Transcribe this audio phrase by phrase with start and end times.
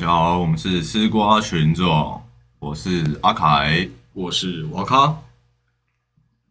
[0.00, 2.22] 家好，我们是吃瓜群众，
[2.58, 3.86] 我是阿凯。
[4.14, 5.14] 我是瓦卡，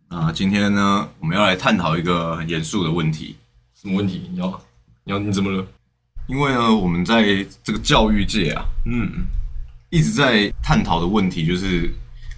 [0.08, 3.36] 那今天呢，我们要来探讨一个很严肃的问题，
[3.74, 4.30] 什么问题？
[4.32, 4.62] 你要
[5.04, 5.66] 你要你怎么了？
[6.28, 9.26] 因为呢，我们在这个教育界啊，嗯，
[9.90, 11.92] 一直在探讨的问题就是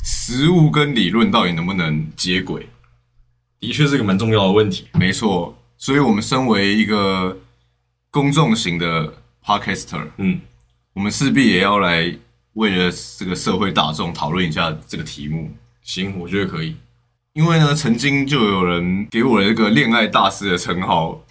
[0.06, 2.66] 实物跟理论到底能不能接轨。
[3.60, 4.88] 的确是个蛮重要的问题。
[4.94, 7.38] 没错，所以我们身为一个
[8.10, 10.40] 公众型的 podcaster，嗯，
[10.94, 12.14] 我们势必也要来
[12.54, 15.52] 为了这个社会大众讨论一下这个题目。
[15.82, 16.76] 行，我觉得可以。
[17.34, 21.24] 因为呢，曾经就有人给我这个恋爱大师的称号，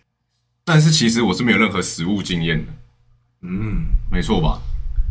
[0.62, 2.72] 但是其实我是没有任何实物经验的，
[3.42, 4.60] 嗯，没错吧？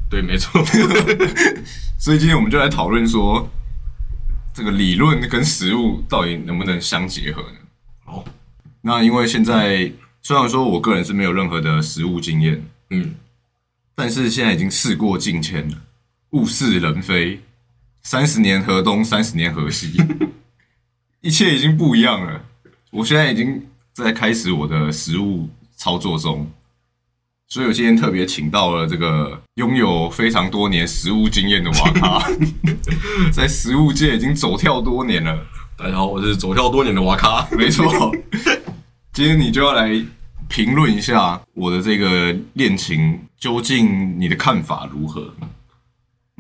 [0.09, 0.63] 对，没错。
[1.99, 3.49] 所以今天我们就来讨论说，
[4.53, 7.57] 这个理论跟实物到底能不能相结合呢？
[8.05, 8.23] 好，
[8.81, 13.15] 那因为现在虽然说我个人是没有任何的实物经验，嗯，
[13.99, 15.75] 但是现在已经事过境迁了，
[16.33, 17.41] 物是人非，
[18.03, 19.91] 三十年河东，三十年河西，
[21.21, 22.39] 一切已经不一样了。
[22.91, 26.47] 我现在已经在开始我的实物操作中，
[27.47, 32.29] 所以我今天特别请到了这个拥有非常多年实物经验的瓦卡，
[33.33, 35.43] 在实物界已经走跳多年了。
[35.75, 37.47] 大家好，我是走跳多年的瓦卡。
[37.57, 38.15] 没错，
[39.11, 39.89] 今天你就要来
[40.47, 45.33] 评论一下我的这个恋情，究竟你的看法如何？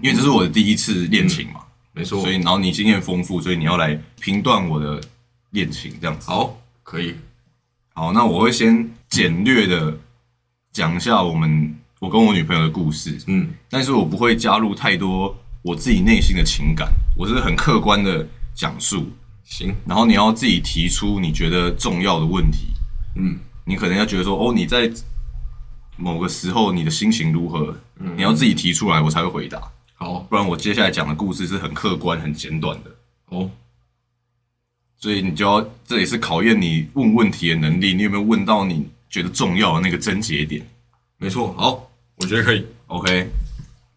[0.01, 1.61] 因为这是我的第一次恋情嘛，
[1.93, 5.01] 没错所以然后你经验丰富，所以你要来评断我的
[5.51, 6.29] 恋情这样子。
[6.29, 7.15] 好，可以。
[7.93, 9.97] 好，那我会先简略的
[10.71, 19.09] 讲一下我们我跟我女朋友的故事，嗯，但是我不会加入太多我自己内心的情感，我是很客观的讲述，
[19.43, 22.67] 行，然后你要自己提出你觉得重要的问题。
[23.15, 24.87] 嗯，你可能要觉得说，哦，你在
[25.97, 27.75] 某个时候你的心情如何，
[28.15, 29.61] 你要自己提出来，我才会回答，
[29.95, 32.91] 好，不然我接下来讲的故事是很客观、很简短的，
[33.29, 33.49] 哦，
[34.97, 40.65] 所以你就要这也是考验你问问题的能力，你有没有问到你觉得重要的那个症结点
[41.17, 41.53] 没错。
[41.57, 42.65] 好，我觉得可以。
[42.87, 43.27] ？OK，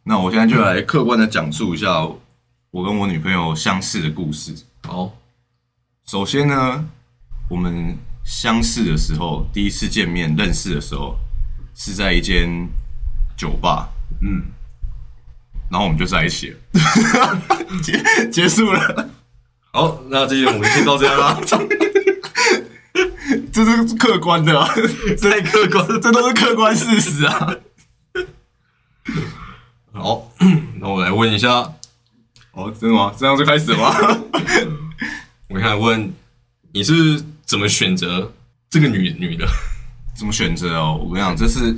[0.02, 2.02] 那我现在就来客观的讲述一下
[2.70, 4.54] 我跟我女朋友相似的故事。
[4.84, 5.12] 好，
[6.06, 6.88] 首先呢，
[7.48, 11.14] 我们相识的时候，第一次见面认识的时候，
[11.74, 12.68] 是在一间
[13.36, 13.88] 酒吧，
[14.20, 14.42] 嗯，
[15.70, 16.58] 然后我们就在一起了，
[17.82, 19.10] 结结束了，
[19.72, 21.40] 好，那这集我们先到这样啦。
[23.52, 24.68] 这是客观的、啊，
[25.22, 26.00] 太客观了。
[26.00, 27.54] 这都是客观事实啊。
[29.92, 30.32] 好，
[30.80, 31.48] 那我来问一下，
[32.52, 33.14] 哦，真的吗？
[33.16, 33.94] 这样就开始了吗？
[35.48, 36.12] 我想问
[36.72, 38.32] 你是怎么选择
[38.68, 39.46] 这个女女的？
[40.20, 41.00] 怎么选择哦？
[41.02, 41.74] 我跟你讲，这是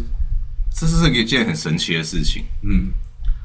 [0.77, 2.43] 这是一件很神奇的事情。
[2.65, 2.91] 嗯，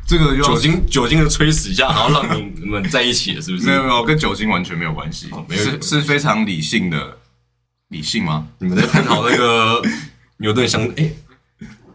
[0.08, 3.68] 这个酒精酒精的催死一下，然后让你们在一起了，是不是？
[3.68, 7.16] 没有没有跟酒精完全没有关系，哦没有是是非常理性的，
[7.90, 8.48] 理性吗？
[8.58, 9.80] 你们在探讨那个
[10.38, 10.82] 牛顿相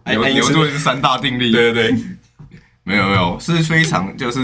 [0.05, 2.05] 哎，牛顿三大定律，对对对，
[2.85, 4.41] 没有没有，是非常就是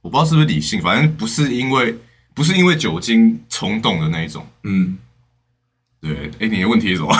[0.00, 1.96] 我不知道是不是理性，反正不是因为
[2.34, 4.46] 不是因为酒精冲动的那一种。
[4.62, 4.96] 嗯，
[6.00, 7.12] 对，哎，你的问题是什么？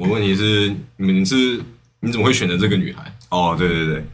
[0.00, 1.62] 我问你是你们是
[2.00, 3.12] 你怎么会选择这个女孩？
[3.30, 4.04] 哦，对对对，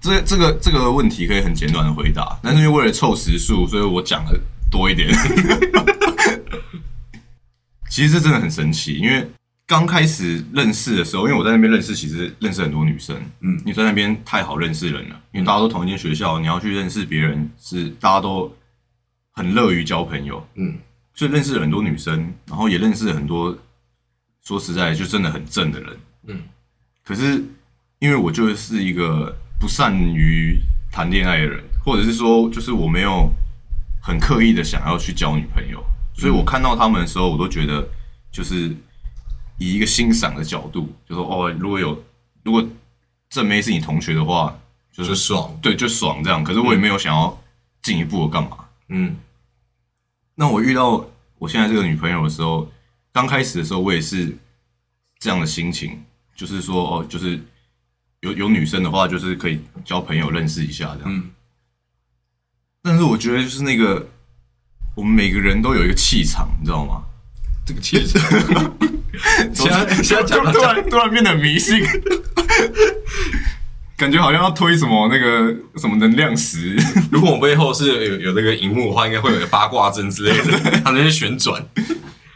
[0.00, 4.40] 这这个这个问题可以很简短的回答，但是因为为了凑时数，所以我讲的
[4.70, 5.12] 多一点。
[7.90, 9.28] 其实这真的很神奇，因为
[9.66, 18.50] 刚开始认识的时候，因为我在那边认识，其实认识很多女生，嗯因为在那边太好认识人了，因为大家都同一间学校，你要去认识别人，是大家都
[19.32, 20.78] 很乐于交朋友，嗯
[21.14, 23.54] 所以认识了很多女生，然后也认识了很多，
[24.42, 25.98] 说实在就真的很正的人。
[26.26, 26.42] 嗯
[27.04, 27.42] 可是
[27.98, 30.58] 因为我就是一个不善于
[30.90, 33.28] 谈恋爱的人，或者是说，就是我没有
[34.02, 35.82] 很刻意的想要去交女朋友，
[36.14, 37.88] 所以我看到他们的时候，我都觉得
[38.30, 38.74] 就是
[39.58, 42.04] 以一个欣赏的角度，就说哦，如果有
[42.42, 42.64] 如果
[43.30, 44.56] 正妹是你同学的话，
[44.92, 45.58] 就就是爽。
[45.62, 46.44] 对就爽这样。
[46.44, 47.42] 可是我也没有想要
[47.82, 48.58] 进一步的干嘛。
[48.88, 49.16] 嗯
[50.34, 51.04] 那我遇到
[51.38, 52.70] 我现在这个女朋友的时候，
[53.12, 54.36] 刚开始的时候，我也是
[55.18, 56.02] 这样的心情，
[56.34, 57.38] 就是说，哦，就是
[58.20, 61.14] 有有女生的话，就是可以交朋友认识一下这样。
[61.14, 61.30] 嗯
[62.84, 64.08] 但是我觉得就是那个，
[64.96, 67.04] 我们每个人都有一个气场，你知道吗？
[67.64, 68.20] 这个气场，
[69.54, 71.80] 现在现在讲突然突然变得迷信，
[73.96, 76.76] 感觉好像要推什么那个什么能量石。
[77.12, 81.64] 如果我背后是有有那个荧幕的话，应该会有个八卦阵之类的，它那些旋转。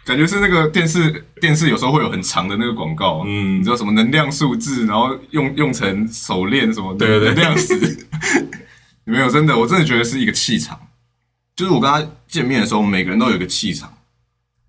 [0.07, 8.07] 感觉是那个电视电视有时候会有很长的那个广告，嗯你知道什么能量数字，然后用用成手链什么的，对对对能量石。
[9.05, 10.79] 没有，真的，我真的觉得是一个气场。
[11.55, 13.93] 就是我跟他见面的时候，每个人都有一个气场。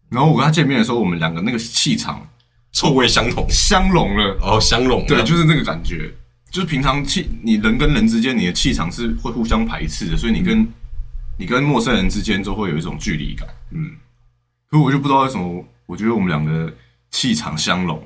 [0.10, 2.28] 然后我跟他见面的时候，我们两个那个气场
[2.72, 4.38] 臭味相同，相融了。
[4.42, 6.12] 哦，相融，对，就是那个感觉。
[6.50, 10.68] 就是平常气，你人跟人之间，你的气场是会互相排斥的，所以你跟、
[11.38, 13.48] 你跟陌生人之间就会有一种距离感。
[13.72, 13.92] 嗯，
[14.70, 16.74] 可我就不知道为什么，我觉得我们两个
[17.10, 18.02] 气场相融，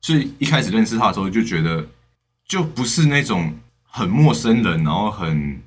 [0.00, 1.86] 所以一开始认识他的时候就觉得，
[2.48, 5.60] 就不是那种很陌生人，然后很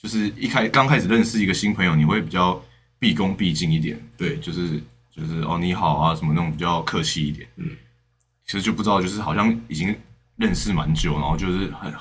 [0.00, 2.60] 就是一开刚开始认识一个新朋友，你会比较
[2.98, 4.82] 毕恭毕敬一点，对，就是
[5.14, 7.70] 就是哦你好啊什么那种比较客气一点，嗯，
[8.46, 9.96] 其实就不知道就是好像已经
[10.36, 11.92] 认识蛮久，然后就是很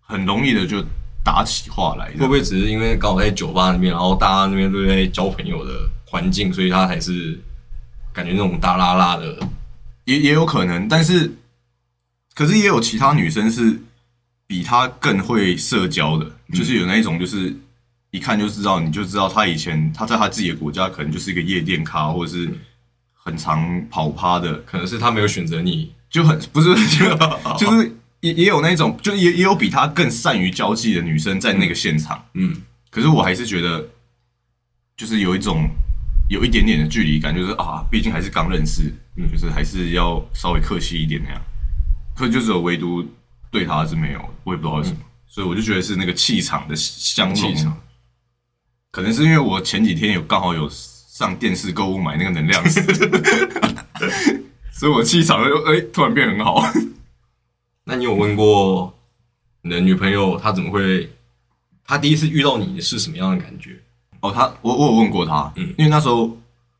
[0.00, 0.82] 很容易的就
[1.22, 7.40] 打起话来，会不会只是因为刚好在酒吧那边，然后大家那边都在交朋友的环境，所以他还是
[8.12, 9.38] 感觉那种大拉拉的，
[10.04, 11.32] 也也有可能，但是
[12.34, 13.80] 可是也有其他女生是
[14.46, 17.56] 比他更会社交的，就是有那一种就是
[18.10, 22.52] 一看就知道，你就知道他以前他在他自己的国家可能就是一个夜店咖，或者是
[23.14, 27.16] 很常跑趴的，可能是他没有选择你，就很不是 就
[27.56, 32.54] 就是也也有那种，就也也有比他更善于交际的女生在那个现场，嗯，
[32.90, 33.88] 可是我还是觉得
[34.94, 35.68] 就是有一种
[36.32, 41.38] 有一点点的距离感，就是啊，毕竟还是刚认识，嗯就是还是要稍微客气一点那样。
[42.16, 43.06] 可就只有唯独
[43.50, 44.96] 对他是没有，我也不知道为什么，
[45.26, 47.76] 所以我就觉得是那个气场的相融。
[48.90, 52.80] 可能是因为我前几天有刚好有上电视购物买那个能量石，
[54.72, 56.62] 所以我气场就哎、突然变很好。
[57.84, 58.98] 那你有问过
[59.60, 61.10] 你的女朋友，她怎么会？
[61.84, 63.78] 她第一次遇到你是什么样的感觉？
[64.22, 66.36] 哦，他我我有问过他，嗯因为那时候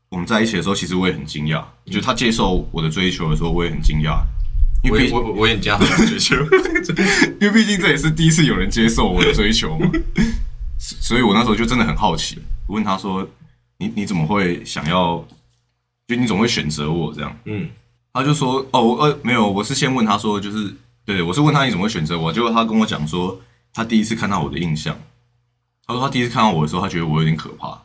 [0.09, 4.19] 我们在一起的时候，其实我也很惊讶，就他接受我的追求的时候，我也很惊讶，
[4.83, 6.35] 因为我也我我我也加很追求，
[7.39, 9.89] 因为毕竟这也是第一次有人接受我的追求嘛，
[10.79, 12.37] 所以我那时候就真的很好奇，
[12.67, 13.27] 我问他说
[13.77, 15.23] ：“你你怎么会想要？
[16.07, 17.67] 就你怎么会选择我这样嗯，？”
[18.13, 20.73] 他就说：“哦，我呃没有，我是先问他说，就是
[21.05, 23.39] 对我是问他你怎么会选择我，结果他跟我讲说，
[23.73, 24.95] 他第一次看到我的印象，
[25.85, 27.81] 他说他第一次看到我的时候，他觉得我有点可怕，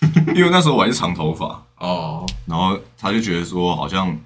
[0.34, 4.16] 因为那时候我还是长头发，哦，然后他就觉得说好像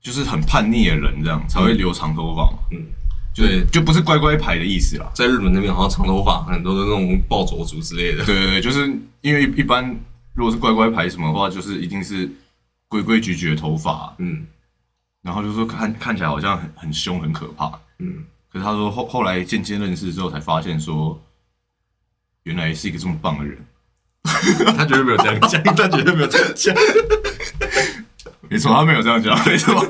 [0.00, 2.86] 就是很叛逆的人这样才会留长头发嘛，嗯，
[3.34, 3.64] 就对。
[3.72, 5.10] 就不是乖乖牌的意思啦。
[5.14, 8.86] 在日本那边好像长头发很多的那种暴走族之类的，对对对，就是
[9.20, 9.84] 因为一般
[10.34, 12.30] 如果是乖乖牌什么的话，就是一定是
[12.88, 14.46] 规规矩矩的头发，嗯。
[15.22, 17.66] 然后就说看看起来好像很很凶很可怕。
[17.98, 18.22] 嗯，
[18.52, 21.18] 可是他说后后来渐渐认识之后，才发现说
[22.44, 23.58] 原来是一个这么棒的人。
[24.24, 26.74] 他绝对没有这样讲，他绝对没有这样讲，
[28.48, 29.86] 没错，他没有这样讲， 没错。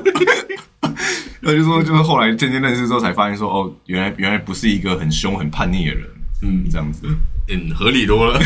[1.41, 6.09] 那就说，就是后来渐渐认识之后，才发现说，哦，原来原来不是一个很凶很叛逆的人，
[6.41, 7.07] 嗯，这样子。
[7.47, 8.39] 嗯，合理多了。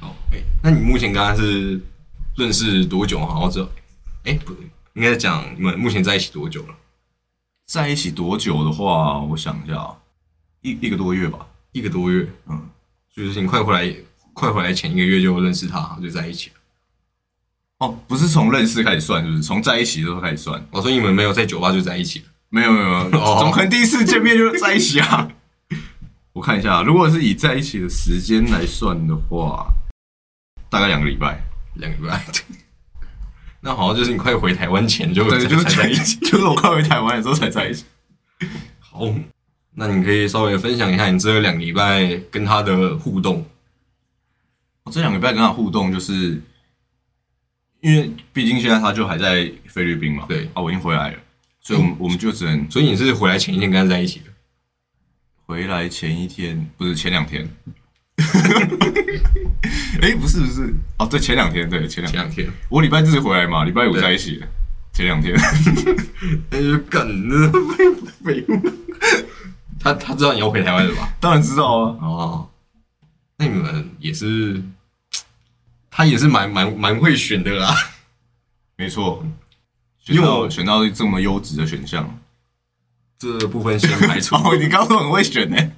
[0.00, 1.80] 好，哎、那你目前跟他是
[2.36, 3.18] 认识多久？
[3.26, 3.68] 好像只有，
[4.24, 4.54] 哎、不，
[4.94, 6.74] 应该讲你们目前在一起多久了？
[7.66, 9.84] 在一起多久的话，我想一下，
[10.64, 11.46] 一一个多月吧。
[11.72, 12.68] 一个多月，嗯，
[13.14, 13.92] 就是你快回来，
[14.32, 16.56] 快回来前一个月就认识他，就在一起了。
[17.78, 19.42] 哦，不是从认识开始算，是不是？
[19.42, 20.64] 从在一起的时候开始算？
[20.70, 22.26] 我说你们没有在酒吧就在一起了。
[22.48, 25.28] 没有没有没 有，哦怎么可能第一次见面就在一起啊？
[26.32, 29.66] 我看一下，如果是以在一起的时间来算的话，
[30.70, 31.40] 大概两个礼拜。
[31.74, 32.24] 两个礼拜，
[33.60, 36.16] 那好像就是你快回台湾前就就是才在一起。
[36.20, 37.84] 就是我快回台湾的时候才在一起。
[38.78, 39.00] 好，
[39.74, 43.44] 那你可以稍微分享一下你这两个礼拜跟他的互动。
[44.84, 46.40] 我这两个礼拜跟他互动，就是
[47.80, 51.18] 因为毕竟现在他就还在菲律宾嘛，对啊，我已经回来了，
[51.60, 54.26] 所以我们我们就只能所以你是回来前一天跟他在一起的。
[55.46, 57.48] 回来前一天，不是前两天。
[60.00, 64.46] 哎、不是不是，哦，对，前两天，对，前两天，前两天，我礼拜四回来嘛，礼拜五在一起的，
[64.92, 65.34] 前两天。
[66.50, 67.50] 那 就干那
[68.22, 68.60] 废物。
[69.84, 71.12] 他他知道你要回台湾了吧？
[71.20, 72.50] 当然知道啊，哦，
[73.36, 74.62] 那你们也是，
[75.90, 77.76] 他也是蛮蛮蛮会选的啦。
[78.76, 79.22] 没错，
[79.98, 82.18] 选因为我到选到这么优质的选项。
[83.18, 84.34] 这部分先排除。
[84.40, 85.72] 哦，你刚刚说很会选呢、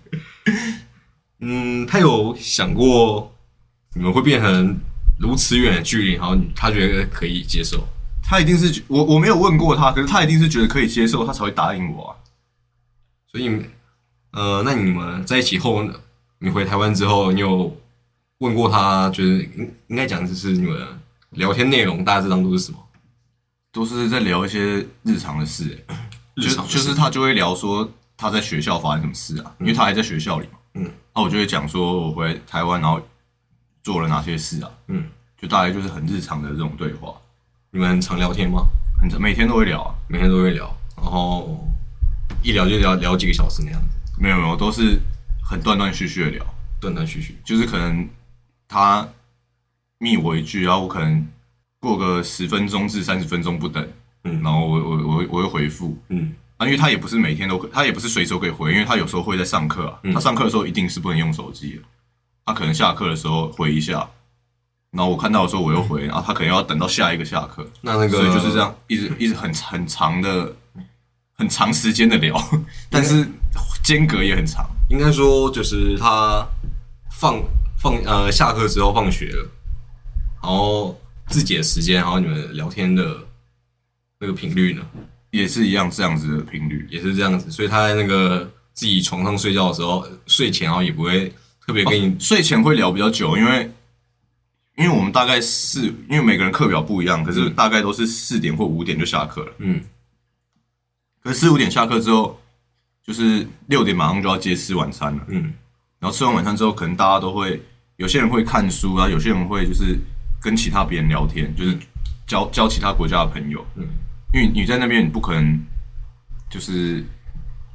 [1.40, 3.34] 嗯，他有想过
[3.94, 4.78] 你们会变成
[5.18, 7.84] 如此远的距离，然后他觉得可以接受。
[8.22, 12.16] 他一定是我我没有问过他，可是他一定是觉得可以接受，他才会答应我啊。
[13.30, 13.60] 所以，
[14.36, 15.82] 呃，那你们在一起后，
[16.40, 17.74] 你回台湾之后，你有
[18.40, 20.86] 问过他，就是应应该讲就是你们
[21.30, 22.78] 聊天内容大致上都是什么？
[23.72, 25.96] 都是在聊一些日常的事、欸，
[26.36, 33.00] 就日常就是他就会聊说他在学校发生什么事啊，因为他还在学校里嘛，嗯，那我就会讲说我回台湾然后
[33.82, 35.02] 做了哪些事啊，嗯，
[35.40, 37.14] 就大概就是很日常的这种对话，
[37.70, 38.66] 你们很常聊天吗？
[39.00, 41.66] 很每天都会聊啊，每天都会聊，然后
[42.42, 44.98] 一聊就聊聊几个小时那样子，没有没有都是
[45.44, 46.46] 很断断续续的聊，
[46.80, 47.36] 断断续续。
[47.44, 48.08] 就是可能
[48.66, 49.06] 他
[49.98, 51.26] 密我一句，然后我可能
[51.80, 53.86] 过个十分钟至三十分钟不等，
[54.24, 54.42] 嗯。
[54.42, 56.34] 然后我我我我会回复，嗯。
[56.56, 60.14] 啊，因为他也不是每天都可，他也不是随时都可以回，因为他有时候会在上课啊，嗯。
[60.14, 61.82] 他上课的时候一定是不能用手机的，
[62.46, 64.08] 他可能下课的时候回一下，
[64.90, 70.56] 然后我看到的时候我又回，然后他可能要等到下一个下课，那那个所以就是这样，一直一直很很长的、
[71.34, 72.34] 很长时间的聊，
[72.88, 73.28] 但是
[73.82, 74.68] 间隔也很长。
[74.88, 76.46] 应该说就是他
[77.10, 77.42] 放
[77.76, 79.48] 放呃下课之后放学了，
[80.42, 80.98] 然后
[81.28, 83.16] 自己的时间，然后你们聊天的
[84.20, 84.82] 那个频率呢，
[85.30, 91.32] 也是一样这样子的频率，也是这样子，所以他在那个自己床上睡觉的时候，睡前然后也不会
[91.66, 93.70] 特别跟你，睡前会聊比较久，因为
[94.76, 99.52] 因为我们大概是，因为每个人课表不一样，可是大概都是四点或五点就下课了。
[99.58, 99.82] 嗯
[101.22, 102.40] 可是四五点下课之后，
[103.06, 105.24] 就是六点马上就要接吃晚餐了。
[105.28, 105.52] 嗯
[105.98, 107.60] 然后吃完晚餐之后，可能大家都会，
[107.96, 109.98] 有些人会看书啊，有些人会就是
[110.40, 111.76] 跟其他别人聊天，就是
[112.26, 113.64] 交交其他国家的朋友。
[113.76, 113.86] 嗯
[114.34, 115.58] 因为你在那边，你不可能
[116.50, 117.02] 就是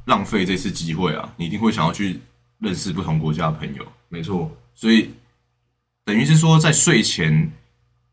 [0.04, 2.20] 浪费这次机会啊，你一定会想要去
[2.60, 3.84] 认识不同国家的朋友。
[4.08, 5.10] 没错，所以
[6.04, 7.50] 等于是说，在睡前，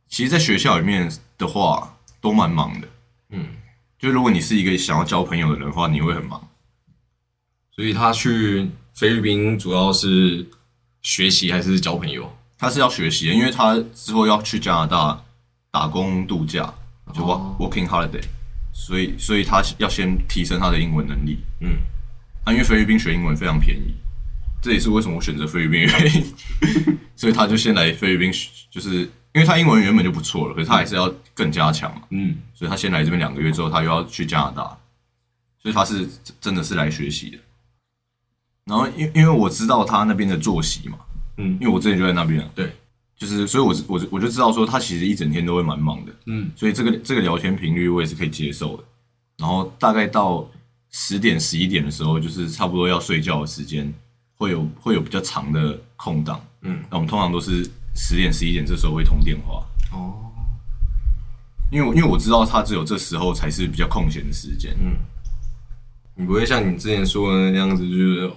[0.07, 2.87] 其实，在学校里面的话，都蛮忙的。
[3.29, 3.45] 嗯，
[3.99, 6.48] 就如果你是一个想要交朋友的人的话，你会很忙。
[7.79, 10.45] 所以他去菲律宾主要是
[11.01, 12.29] 学习还是交朋友？
[12.57, 15.23] 他是要学习的，因为他之后要去加拿大
[15.71, 16.73] 打工度假，
[17.13, 18.21] 就 work、哦 working holiday，
[18.73, 21.37] 所以所以他要先提升他的英文能力。
[21.61, 21.77] 嗯
[22.43, 23.95] 啊，因为菲律宾学英文非常便宜，
[24.61, 26.35] 这也是为什么我选择菲律宾的原因。
[27.15, 32.01] 所以他就先来菲律宾学，就是因为他英文原本就不错了，可是他还是要更加强嘛。
[32.09, 34.63] 嗯所以他先来这边两个月之后，他又要去加拿大，
[35.63, 36.05] 所以他是
[36.41, 37.37] 真的是来学习的。
[38.69, 40.99] 然后因因为我知道他那边的作息嘛，
[41.37, 42.71] 嗯因为我之前就在那边啊，对，
[43.17, 48.83] 就是所以我我我就知道说他其实一整天都会蛮忙的，嗯所以这个这个聊天频率我也是可以接受的。
[49.37, 50.47] 然后大概到
[50.91, 53.91] 十点十一点的时候，就是差不多要睡觉的时间，
[54.35, 56.39] 会有会有比较长的空档。
[56.61, 60.13] 嗯那我们通常都是十点十一点这时候会通电话，哦
[61.71, 64.75] 因为我因为我知道他只有这时候才是比较空闲的时间。
[64.81, 64.97] 嗯，
[66.15, 68.31] 你不会像你之前说的那样子，就是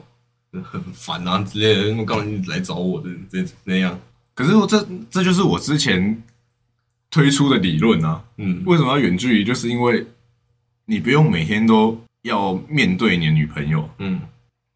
[0.60, 3.98] 很烦啊之类的，那么干嘛你来找我的这那样？
[4.34, 6.22] 可是我这这就是我之前
[7.10, 8.22] 推出的理论啊。
[8.36, 9.44] 嗯为什么要远距离？
[9.44, 10.06] 就是因为
[10.86, 14.20] 你不用每天都要面对你的女朋友，嗯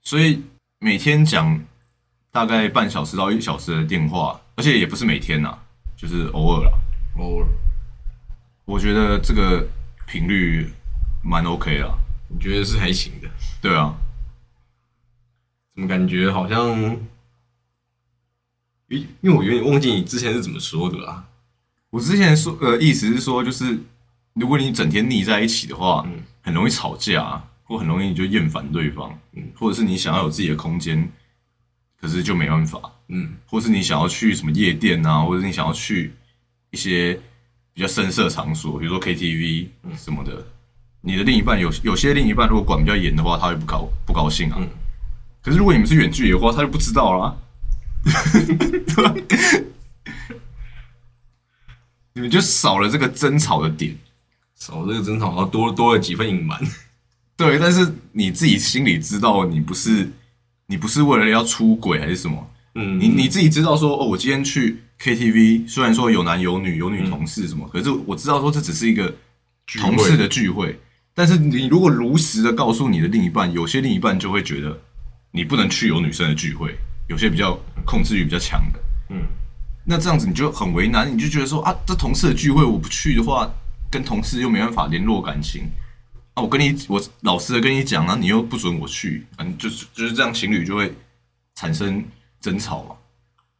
[0.02, 0.42] 所以
[0.78, 1.60] 每天讲
[2.30, 5.58] 大概半小时到一小时的电话，而且也不是每天呐、
[5.96, 6.70] 就是偶尔啦。
[7.18, 7.46] 偶尔，
[8.64, 9.66] 我觉得这个
[10.06, 10.70] 频率
[11.22, 11.98] 蛮 OK 啦。
[12.28, 13.28] 我觉得是还行的？
[13.60, 13.96] 对啊，
[15.76, 16.98] 怎么感觉好像？
[18.88, 21.24] 因因为我有点忘记你之前是怎么说的啦。
[21.90, 23.78] 我之前说呃意思是说，就是
[24.32, 31.06] 如果你整天腻在一起的话，嗯很容易吵架、啊，或很容易你就厌烦对方，嗯或者是你想要有自己的空间，
[32.00, 36.14] 可是就没办法，嗯或是你想要去什么夜店啊，或者是你想要去
[36.70, 37.20] 一些
[37.74, 39.66] 比较深色场所，比如说 KTV
[39.96, 40.46] 什么的，
[41.00, 44.58] 你的另一半有有些另一半如果管比较严的话，他会不高不高兴啊。
[44.60, 44.68] 嗯
[45.46, 47.36] 可是如果你们是远距离的话，他就不知道啦。
[48.96, 49.24] 对
[52.14, 53.96] 你们就少了这个争吵的点。
[54.56, 56.60] 少了这个争吵，然后多多了几分隐瞒。
[57.36, 60.10] 对，但是你自己心里知道，你不是
[60.66, 69.14] 你不是为了要出轨还是什么，嗯，你你自己知道说，哦，我今天去 KTV，虽然说有男有女，有女同事什么，可是我知道说这只是一个
[69.80, 70.80] 同事的聚会。
[71.14, 74.80] 但是你如果如实的告诉你的另一半，有些另一半就会觉得
[75.36, 76.74] 你不能去有女生的聚会，
[77.08, 79.22] 有些比较控制欲比较强的，嗯
[79.84, 83.46] 那这样子你就很为难，你就觉得说啊，这同事的聚会我不去的话，
[83.90, 85.64] 跟同事又没办法联络感情
[86.32, 86.42] 啊。
[86.42, 90.90] 我跟你，我老实的跟你讲啊，你又不准我去，嗯，就是就是这样，情侣就会
[91.54, 92.02] 产生
[92.40, 92.96] 争吵嘛。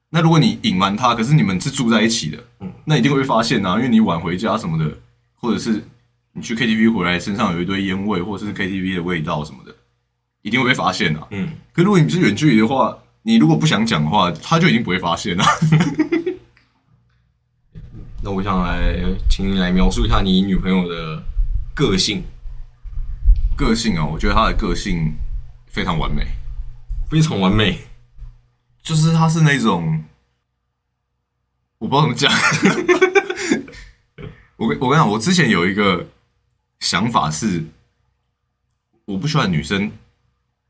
[0.09, 4.99] 那如果你隐瞒他，可是你们是住在一起的，嗯那一定会发现啊，因为你晚回家什么的，
[5.35, 5.85] 或者是
[6.33, 9.75] 你去 KTV 回来身上有一堆烟味，或者是 KTV 的味道什么的，
[10.47, 11.27] 一定会被发现啊。
[11.31, 15.45] 嗯可如果你是远距离的话，你如果不想讲的话，他就已经不会发现了。
[18.23, 18.95] 那我想来，
[19.29, 21.21] 请你来描述一下你女朋友的
[21.75, 22.23] 个性，
[23.57, 25.17] 个性啊，我觉得她的个性
[25.67, 26.25] 非常完美，
[27.11, 27.81] 非常完美。
[28.83, 30.05] 就是她是那种，
[31.79, 32.33] 我不知道怎么讲。
[34.57, 36.07] 我跟我跟你讲，我之前有一个
[36.81, 37.65] 想法是，
[39.05, 39.91] 我不喜欢女生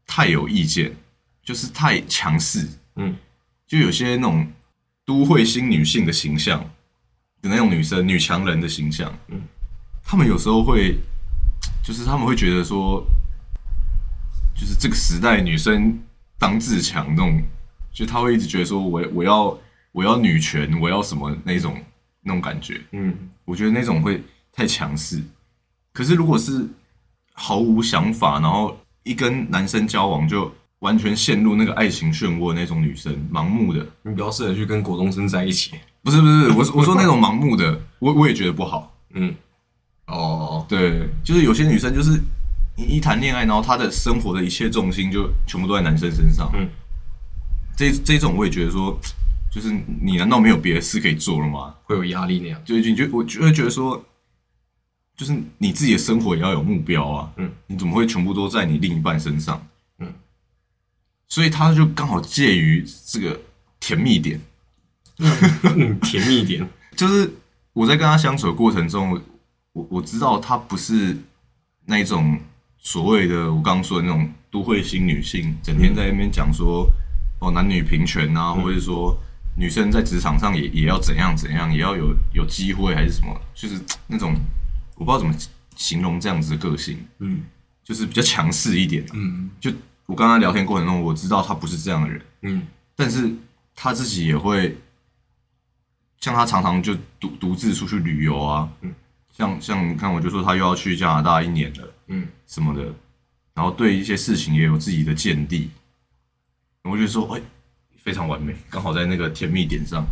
[0.07, 0.95] 太有意见，
[1.43, 2.69] 就是太强势。
[2.97, 3.17] 嗯，
[3.67, 4.47] 就有些那种
[5.05, 6.61] 都会新女性的形象
[7.43, 9.13] 的那种女生，女强人的形象。
[9.29, 9.43] 嗯，
[10.03, 10.99] 他们有时候会，
[11.85, 13.05] 就是他们会觉得说，
[14.55, 15.99] 就是这个时代女生
[16.39, 17.43] 当自强那种，
[17.93, 19.59] 就他会一直觉得说我我要
[19.93, 21.81] 我要女权，我要什么那种
[22.23, 22.81] 那种感觉。
[22.93, 24.23] 嗯我觉得那种会
[24.53, 25.23] 太强势。
[25.93, 26.69] 可是如果是
[27.33, 35.71] 毫无想法，然后一跟男生交往就完全陷入那个爱情漩涡那种女生，盲目的，你比较适合去跟国中生在一起。
[36.03, 38.93] 不是不是，我我说那种 盲目的，我我也觉得不好。
[39.15, 39.33] 嗯，
[40.09, 42.21] 哦，对，就是有些女生就是
[42.77, 46.51] 你一谈恋爱，然后她的生活的一切重心就全部都在男生身上。
[46.53, 46.69] 嗯，
[47.77, 48.99] 这这种我也觉得说，
[49.53, 49.73] 就是
[50.03, 51.75] 你难道没有别的事可以做了吗？
[51.85, 52.61] 会有压力那样。
[52.65, 54.05] 就就就我就会觉得说，
[55.17, 57.33] 就是你自己的生活也要有目标啊。
[57.37, 59.67] 嗯，你怎么会全部都在你另一半身上？
[59.99, 60.13] 嗯，
[61.29, 63.41] 所以他就刚好介于这个
[63.81, 64.41] 甜蜜点，
[65.19, 66.69] 嗯，甜蜜点。
[66.95, 67.33] 就是
[67.73, 69.21] 我在跟他相处的过程中，
[69.73, 71.17] 我我知道他不是
[71.85, 72.39] 那种
[72.79, 76.87] 所谓的我刚刚说的那种都会型女性，整天在那边讲说
[77.41, 79.17] 哦男女平权啊，或者说
[79.59, 84.35] 女生在职场上也也要怎样怎样，也要有有机会还是什么，就是那种
[84.97, 85.35] 我不知道怎么
[85.77, 87.45] 形容这样子的个性，嗯。
[87.85, 89.13] 就是比较强势一点、啊。
[89.15, 89.49] 嗯。
[89.61, 89.73] 就
[90.07, 92.21] 我跟他聊天过程中，我知道他不是这样的人。
[92.43, 92.67] 嗯。
[92.97, 93.33] 但是
[93.75, 94.77] 他自己也会，
[96.21, 98.93] 像他常常就独独自出去旅游啊，嗯。
[99.31, 102.27] 像像你看，我就说他又要去加拿大一年了嗯。
[102.47, 102.93] 什么的，
[103.55, 105.71] 然后对一些事情也有自己的见地，
[106.83, 107.41] 我就说，哎、
[107.99, 110.07] 非常完美，刚好在那个甜蜜点上，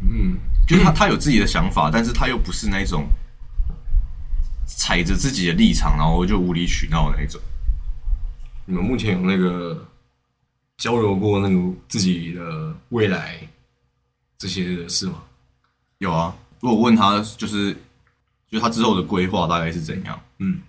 [0.00, 0.36] 嗯
[0.68, 3.08] 就是他他有自己的想法，但是他又不是那种
[4.66, 7.40] 踩着自己的立场，然后就无理取闹的那种。
[8.66, 9.82] 你们目前有那个
[10.76, 13.40] 交流过那个自己的未来
[14.36, 15.22] 这些的事吗？
[15.96, 17.74] 有啊，如果问他就是，
[18.50, 20.20] 就他之后的规划大概是怎样？
[20.36, 20.60] 嗯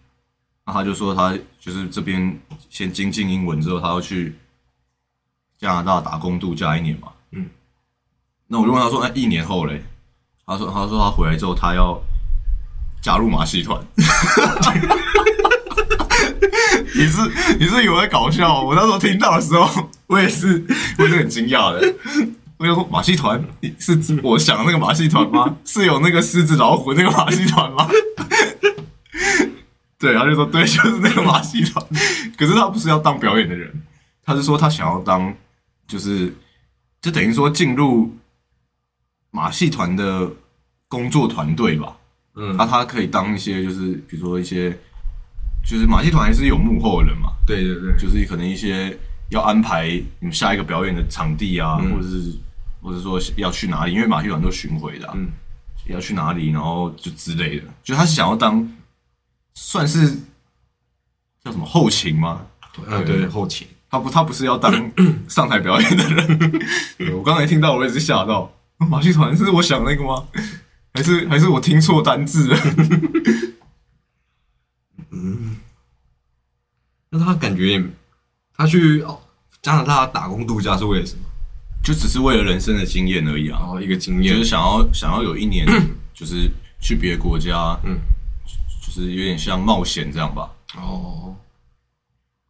[0.66, 4.34] 那他就说他就是这边先精进英文之后，他要去
[5.58, 7.12] 加拿大打工度假一年嘛。
[8.52, 9.84] 那我就问他说：“哎，一年后嘞？”
[10.46, 12.02] 他说：“他说他回来之后，他要
[13.00, 13.80] 加入马戏团。
[16.96, 17.22] ”你是
[17.60, 18.64] 你是以为我在搞笑？
[18.64, 20.66] 我那时候听到的时候，我也是
[20.98, 21.96] 我也是很惊讶的。
[22.58, 23.42] 我就说马戏团
[23.78, 25.56] 是我想的那个马戏团吗？
[25.64, 27.88] 是有那个狮子老虎那个马戏团吗？
[30.00, 31.86] 对，他就说对，就是那个马戏团。
[32.38, 33.72] 可是他不是要当表演的人，
[34.26, 35.34] 他是说他想要当，
[35.88, 36.36] 就是
[37.02, 38.14] 就等于说进入
[39.32, 40.32] 马戏团的
[40.88, 41.96] 工作团队吧。
[42.36, 42.56] 嗯。
[42.58, 44.72] 那他可以当一些就是比如说一些，
[45.66, 48.98] 就是马戏团还是有幕后的人嘛，对对对，就是可能一些
[49.30, 49.90] 要安排
[50.20, 51.94] 你们下一个表演的场地啊，嗯。
[51.94, 52.34] 或者是
[52.82, 55.28] 或者说要去哪里，因为马戏团都巡回的、啊，嗯。
[55.88, 58.72] 要去哪里，然后就之类的，就他是想要当
[59.56, 60.08] 算是
[61.44, 62.46] 叫什么后勤吗？
[62.86, 63.28] 嗯对。
[63.28, 64.72] 后勤，他不，他不是要当
[65.28, 66.62] 上台表演的人。
[67.18, 68.54] 我刚才听到，我也是吓到，
[68.88, 70.26] 马戏团是我想那个吗？
[70.94, 72.58] 还是还是我听错单字了？
[75.12, 75.58] 嗯
[77.10, 77.84] 那他感觉
[78.56, 79.20] 他去哦
[79.62, 81.22] 加拿大打工度假是为了什么？
[81.84, 85.66] 就只是为了人生的经验而已啊然，后一个经验就是，想要想要有一年，
[86.14, 86.50] 就是
[86.82, 87.98] 去别的国家，嗯，
[88.86, 90.52] 就是有点像冒险这样吧。
[90.76, 91.36] 哦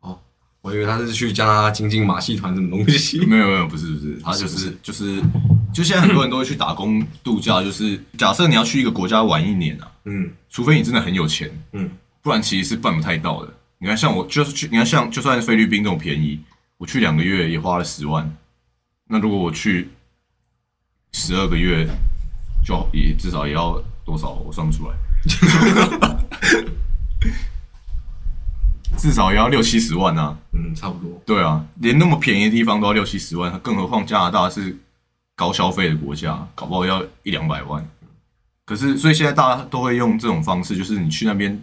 [0.02, 0.20] 哦，
[0.62, 3.26] 我以为他是去加拿大精进马戏团什么东西。
[3.26, 5.22] 没有没有，不是不是，他就是就是，
[5.74, 11.90] 就现在很多人都会去打工度假，就是假设你要去一个国家玩一年啊，嗯除非你真的很有钱，嗯
[12.22, 13.54] 不然其实是办不太到的。
[13.78, 16.40] 你看，像我就是去，你看像就算是菲律宾这种便宜，
[16.78, 18.30] 我去两个月也花了十万。
[19.08, 19.90] 那如果我去
[21.14, 21.88] 十二个月，
[22.66, 24.32] 就也至少也要多少？
[24.32, 24.96] 我算不出来，
[28.98, 30.38] 至少也要六七十万啊。
[30.52, 31.22] 嗯，差不多。
[31.26, 34.78] 对啊，连那么便宜的地方都要六七十万，更何况加拿大是
[35.40, 37.88] 高消费的国家，搞不好要一两百万。
[38.66, 41.58] 可是，所以现在大家都会用这种方式，就是你去那边，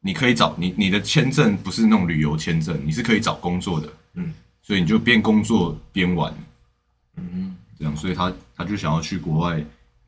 [0.00, 3.88] 你可以找你你的签证不是那种旅游签证，你是可以找工作的。
[4.12, 6.34] 嗯，所以你就边工作边玩，
[7.16, 9.64] 嗯，这样，所以他他就想要去国外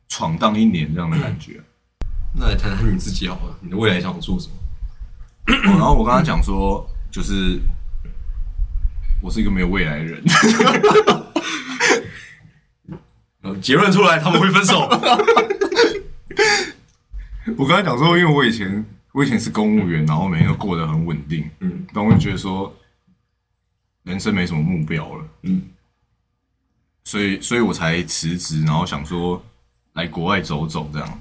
[0.08, 1.58] 闯荡一年这样的感觉。
[2.38, 4.54] 那来谈谈你自己好了，你的未来想做什么？
[5.54, 7.58] 哦然后我跟他讲说，就是
[9.22, 10.22] 我是一个没有未来的人，
[11.06, 11.25] 呃
[13.56, 14.88] 结论出来，他们会分手。
[17.56, 22.74] 我刚才讲说，因为我以前我以前是公务员，然后每天都过得很稳定，嗯但我就觉得说
[24.02, 25.62] 人生没什么目标了，嗯，
[27.04, 29.42] 所以所以我才辞职，然后想说
[29.92, 31.20] 来国外走走这样。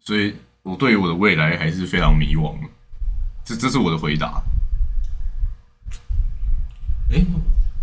[0.00, 2.68] 所以我对于我的未来还是非常迷惘的，
[3.44, 4.42] 这这是我的回答。
[7.10, 7.24] 诶，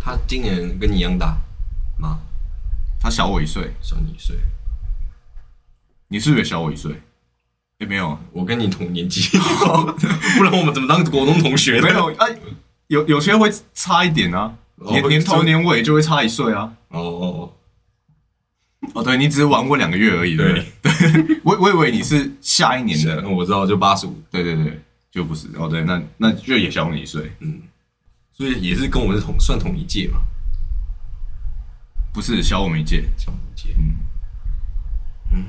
[0.00, 1.38] 他今年跟你一样大
[1.98, 2.20] 吗？
[3.00, 4.36] 他小我一岁，小你一岁，
[6.08, 6.92] 你是不是也小我一岁？
[7.78, 9.20] 也、没有，我跟你同年纪，
[10.38, 11.80] 不然我们怎么当国中同学？
[11.80, 12.26] 没有啊，
[12.88, 16.72] 有有些会差一点啊，哦年年头年尾就会差一岁啊。
[16.88, 17.00] 哦。
[17.00, 17.52] 哦，
[18.80, 21.40] 哦，哦对你只是玩过两个月而已，对对？
[21.44, 24.80] 我我以为你是下一年的，啊我知道，就八十五，对对对，
[25.10, 25.46] 就不是。
[25.58, 27.60] 哦，对，那那就也小我你一岁，嗯，
[28.32, 30.18] 所以也是跟我们是同算同一届嘛，
[32.16, 33.76] 不是小我们一届，小同一届。
[35.32, 35.44] 嗯。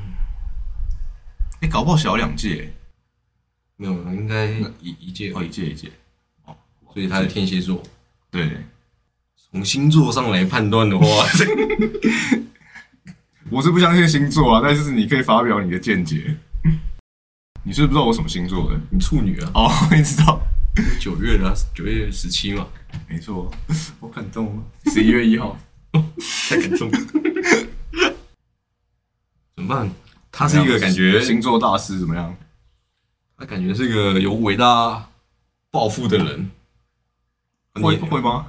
[1.61, 2.73] 哎，搞不好小两届，
[3.77, 4.47] 没有，应该
[4.81, 5.31] 一一届。
[5.31, 5.89] 哦，一届一届，
[6.43, 6.53] 哦
[6.93, 7.81] 所以他是天蝎座。
[8.29, 8.65] 对，
[9.49, 11.07] 从星座上来判断的话，
[13.49, 16.35] 我是不相信星座啊，但是你可以发表你的见解。
[17.63, 18.77] 你是不是不知道我什么星座的？
[18.91, 20.41] 你处女啊，哦， 你知道，
[20.99, 22.67] 九月的啊九月十七嘛，
[23.07, 23.49] 没错，
[24.01, 24.63] 我感动了。
[24.91, 25.57] 十一月一号，
[26.49, 26.99] 太感动了。
[29.55, 29.89] 怎么办？
[30.31, 32.35] 他是一个感觉，星座大师怎么样？
[33.37, 35.09] 他感觉是一个有伟大
[35.71, 36.49] 抱负的人。
[37.73, 38.47] 会会吗？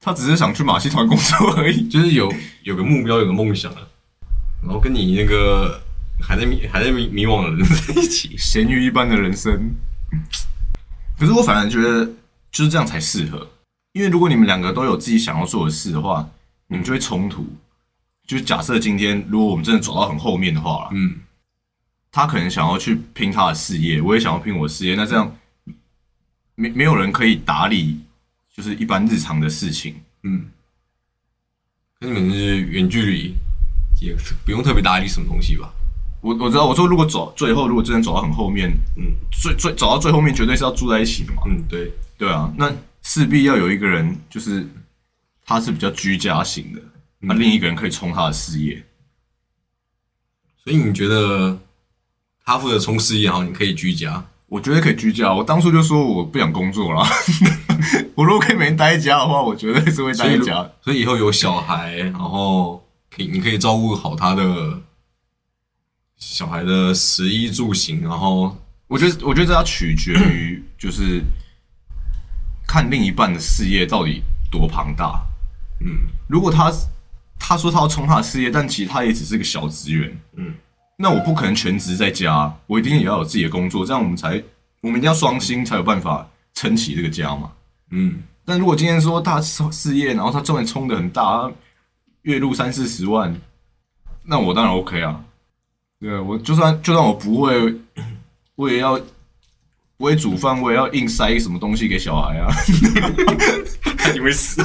[0.00, 1.88] 他只是想去马戏团工作而已。
[1.88, 3.78] 就是有有个目标，有个梦想啊，
[4.62, 5.80] 然后跟你那个
[6.20, 9.74] 还在迷还在迷迷惘的人在一起，咸鱼一般的人生。
[11.18, 12.04] 可是我反而觉得
[12.52, 13.48] 就是这样才适合，
[13.92, 16.28] 因为如果你们两个都有自己想要做的事的话，
[16.68, 17.46] 你们就会冲突。
[18.26, 21.20] 就是假设今天如果我们真的走到很后面的话啦，嗯，
[22.10, 25.32] 他可能想要去拼他的事业，我也想要拼我的事业，那这样
[26.56, 28.00] 没没有人可以打理，
[28.52, 29.94] 就是一般日常的事情。
[30.24, 30.46] 嗯，
[32.00, 33.34] 跟你们是远距离，
[34.00, 35.70] 也不用特别打理什么东西吧？
[36.20, 41.42] 我我知道，我说如果走最后，如果真的走到很后面，嗯最最走到最后面，绝对是要住在一起的嘛。
[41.46, 44.66] 嗯，对，对啊，那势必要有一个人，就是
[45.46, 46.82] 他是比较居家型的，
[47.20, 48.84] 那、另一个人可以冲他的事业。
[50.64, 51.56] 所以你觉得
[52.44, 55.32] 他负责冲事业，好，你可以居家，我觉得可以居家。
[55.32, 57.06] 我当初就说我不想工作了。
[58.16, 60.68] 我如果可以每天待在家的话，我绝对是会待在家。
[60.82, 64.80] 所以以后有小孩，然后可以你可以照顾好他的
[66.16, 68.56] 小孩的食衣住行，然后
[68.88, 71.22] 我觉得，我觉得这要取决于就是
[72.66, 75.24] 看另一半的事业到底多庞大。
[75.80, 76.72] 嗯如果他
[77.38, 80.54] 他说他要冲他的事业，但其实他也只是个小职员，嗯，
[80.96, 84.42] 那我不可能全职在家，我一定也要有自己的工作，这样我们才
[84.80, 87.52] 我们一定要双薪才有办法撑起这个家嘛。
[87.90, 91.50] 嗯，但如果今天说他事业，然后他终于冲的很大，
[92.22, 93.34] 月入三四十万，
[94.24, 95.22] 那我当然 OK 啊。
[96.00, 97.74] 对，我就算就算我不会，
[98.54, 99.00] 我也要
[99.96, 102.52] 不会煮饭，我也要硬塞什么东西给小孩啊。
[103.96, 104.62] 看你会死。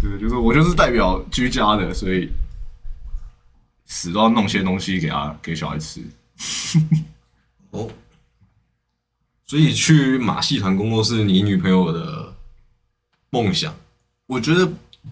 [0.00, 2.30] 对，就是我就是代表居家的，所以
[3.86, 6.00] 死都要弄些东西给他给小孩吃。
[7.70, 7.90] 哦，
[9.46, 12.34] 所以去马戏团工作是你女朋友的
[13.30, 13.74] 梦想，
[14.26, 14.68] 我觉得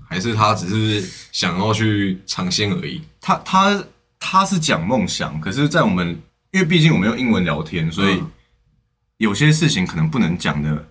[0.08, 3.02] 还是她只是想要去尝鲜而已？
[3.20, 3.84] 他他
[4.26, 6.18] 他是讲梦想，可是，在我们
[6.50, 8.30] 因为毕竟我们用英文聊天，所以嗯
[9.18, 10.88] 有些事情可能不能讲的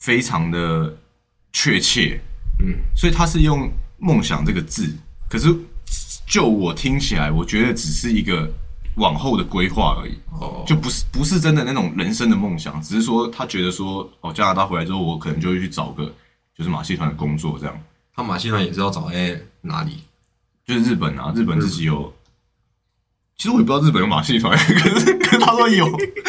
[0.00, 0.98] 非常的
[1.52, 2.20] 确切，
[2.58, 4.92] 嗯所以他是用梦想这个字。
[5.28, 5.54] 可是
[6.26, 8.50] 就我听起来，我觉得只是一个
[8.96, 16.12] 往后的规划而已，哦，就不是不是真的那种人生的梦想，只是说他觉得说，哦，加拿大回来之后，我可能就会去找个
[16.52, 17.80] 就是马戏团的工作，这样。
[18.12, 20.02] 他马戏团也是要找在哪里？
[20.66, 22.12] 就是日本啊，日本自己有。
[23.36, 24.64] 其实我也不知道日本有马戏团， 可
[24.98, 25.86] 是可是他说有，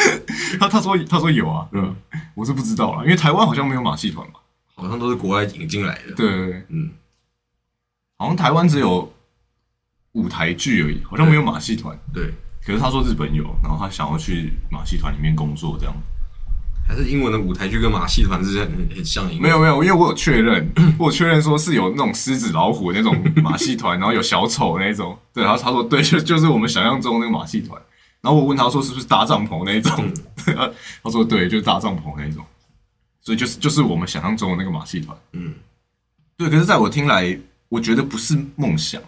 [0.60, 1.94] 他他说他说有啊，嗯，
[2.34, 4.40] 我是不知道啦，因为台湾好像没有马戏团吧？
[4.74, 6.90] 好像都是国外引进来的。，对对对，嗯，
[8.18, 9.10] 好像台湾只有
[10.12, 11.98] 舞台剧而已，好像没有马戏团。
[12.12, 12.32] 对，
[12.64, 15.94] 可是他说日本有，然后他想要去马戏团里面工作，这样。
[16.88, 19.26] 还是英文的舞台剧跟马戏团是很很像？
[19.36, 20.66] 没有没有，因为我有确认，
[20.98, 25.16] 我有确认说是有那种狮子老虎那种马戏团，然后有小丑那种。
[25.34, 27.78] 对，然后他说对，就就是我们想象中那个马戏团。
[28.22, 30.12] 然后我问他说是不是搭帐篷那一种，
[31.04, 32.42] 他说对，就是搭帐篷那一种。
[33.20, 35.14] 所以就是就是我们想象中的那个马戏团。
[35.32, 35.52] 嗯，
[36.38, 36.48] 对。
[36.48, 39.00] 可是在我听来，我觉得不是梦想，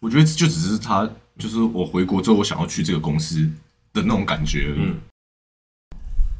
[0.00, 3.48] 我觉得就只是他，就是我回国之后，我想要去这个公司
[3.94, 4.80] 的那种感觉而已。
[4.80, 5.00] 嗯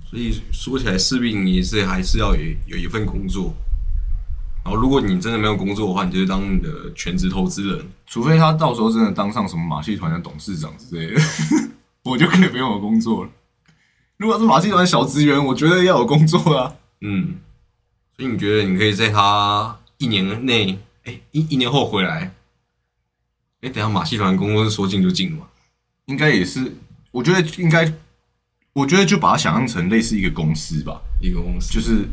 [0.08, 3.54] 所以说起来，势必你是还是要有有一份工作。
[4.64, 7.86] 然后，如果你真的没有工作的话，你就是当你的全职投资人。
[8.06, 11.20] 除非他到时候真的当上什么马戏团的董事长之类的，
[12.04, 13.30] 我就可以不用有工作了。
[14.16, 16.74] 如果是马戏团小职员，我觉得要有工作啊。
[17.02, 17.36] 嗯，
[18.16, 22.34] 所以你觉得你可以在他一年内，哎，一一年后回来？
[23.60, 25.46] 哎，等下马戏团工作是说进就进的嘛？
[26.06, 26.76] 应该也是，
[27.10, 27.84] 我觉得应该，
[28.78, 31.72] 我觉得就把它想象成类似一个公司吧，一个公司。
[31.72, 32.06] 就是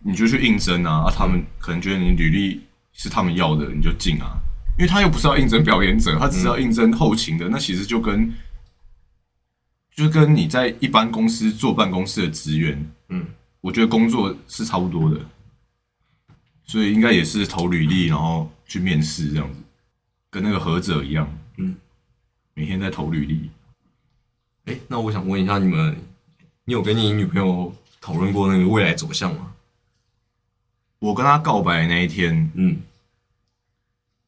[0.00, 2.60] 你就去应征啊，啊，他们可能觉得你履历
[2.92, 4.38] 是他们要的，你就进啊，
[4.78, 8.30] 因为他又不是要应征表演者，他只是要应征后勤的，那其实就跟
[9.94, 13.24] 就跟你在一般公司做办公室的职员，嗯，
[13.62, 15.18] 我觉得工作是差不多的，
[16.64, 19.58] 所以应该也是投履历，然后去面试这样子，
[20.28, 21.74] 跟那个何者一样，嗯，
[22.52, 23.50] 每天在投履历。
[24.66, 25.96] 哎，那我想问一下你们，
[26.70, 29.52] 你有跟你女朋友讨论过那个未来走向吗？
[31.00, 32.80] 我跟她告白那一天，嗯。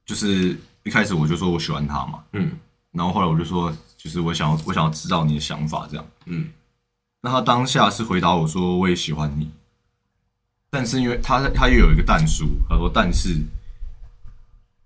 [0.05, 2.51] 就是一开始我就说我喜欢她嘛，嗯。
[2.91, 6.05] 然后后来我就说，就是我想要我想要知道你的想法这样。
[6.25, 6.49] 嗯。
[7.21, 9.49] 那她当下是回答我说我也喜欢你，
[10.69, 13.39] 但是因为她她又有一个但书，她说但是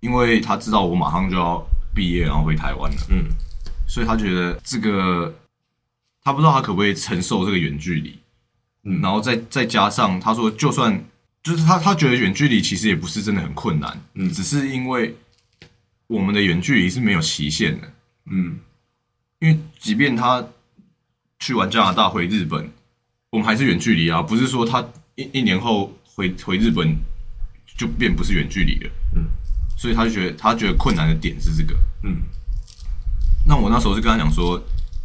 [0.01, 3.25] 因为她知道我马上就要毕业，然后回台湾了，嗯。
[3.89, 5.35] 所以她觉得这个
[6.27, 8.19] 他不知道他可不可以承受这个远距离，
[8.83, 11.01] 嗯然后再再加上他说就算
[11.41, 15.15] 就是他他觉得远距离其实也不是真的很困难，嗯只是因为
[16.09, 17.93] 我们的远距离是没有期限的，
[18.29, 18.59] 嗯
[19.39, 20.45] 因为即便他
[21.39, 22.69] 去完加拿大回日本，
[23.31, 24.85] 我们还是远距离啊，不是说他
[25.15, 26.93] 一一年后回回日本
[27.79, 28.91] 就变不是远距离了。
[29.15, 29.27] 嗯，
[29.79, 31.77] 所以他就觉得他觉得困难的点是这个。
[32.03, 32.17] 嗯
[33.47, 34.61] 那我那时候是跟他讲说，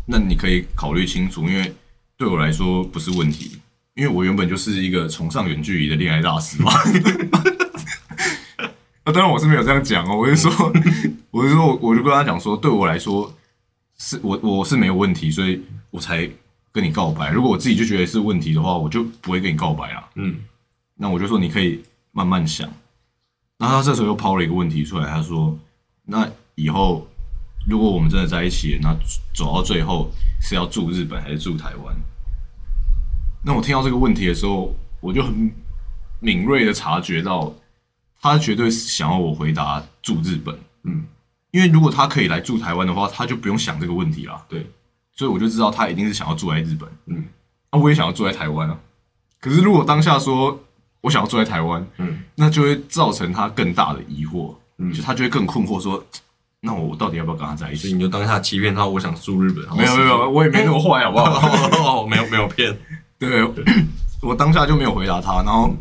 [0.05, 1.73] 那你可以考虑清楚，因为
[2.17, 3.59] 对我来说不是问题，
[3.95, 6.71] 因为我原本就是一个崇尚远距离的恋爱大师嘛。
[9.03, 10.51] 那当然我是没有这样讲哦，我是说，
[11.31, 13.33] 我是说，我就跟他讲说，对我来说
[13.97, 16.29] 是我我是没有问题，所以我才
[16.71, 17.31] 跟你告白。
[17.31, 20.07] 如果我自己就觉得是问题的话，我就不会跟你告白啊。
[20.15, 20.35] 嗯
[20.95, 22.71] 那我就说你可以慢慢想。
[23.57, 25.57] 然后他这时候又抛了一个问题出来，他说
[26.05, 27.07] ：“那以后
[27.67, 28.95] 如果我们真的在一起，那
[29.33, 30.09] 走到最后
[30.41, 31.95] 是要住日本还是住台湾？”
[33.43, 35.51] 那我听到这个问题的时候，我就很
[36.19, 37.51] 敏锐的察觉到，
[38.21, 40.55] 他绝对是想要我回答住日本。
[40.83, 41.03] 嗯，
[41.51, 44.45] 因为如果他可以来住台湾的话，他就不用想这个问题了。
[44.47, 44.65] 对，
[45.15, 46.87] 所以我就知道他一定是想要住在日本。
[47.07, 47.23] 嗯
[47.71, 48.77] 啊，我也想要住在台湾啊。
[49.39, 50.59] 可是如果当下说
[51.01, 56.03] 我想要住在台湾，嗯那就会造成他更大的疑惑，嗯就他就会更困惑说，
[56.61, 57.81] 那我到底要不要跟他在一起？
[57.81, 59.65] 所以你就当下欺骗他，我想住日本。
[59.75, 62.03] 没有没有，我也没那么坏，好不好？
[62.03, 62.77] 哦， 没有没有骗。
[63.17, 63.43] 对，
[64.21, 65.75] 我当下就没有回答他，然后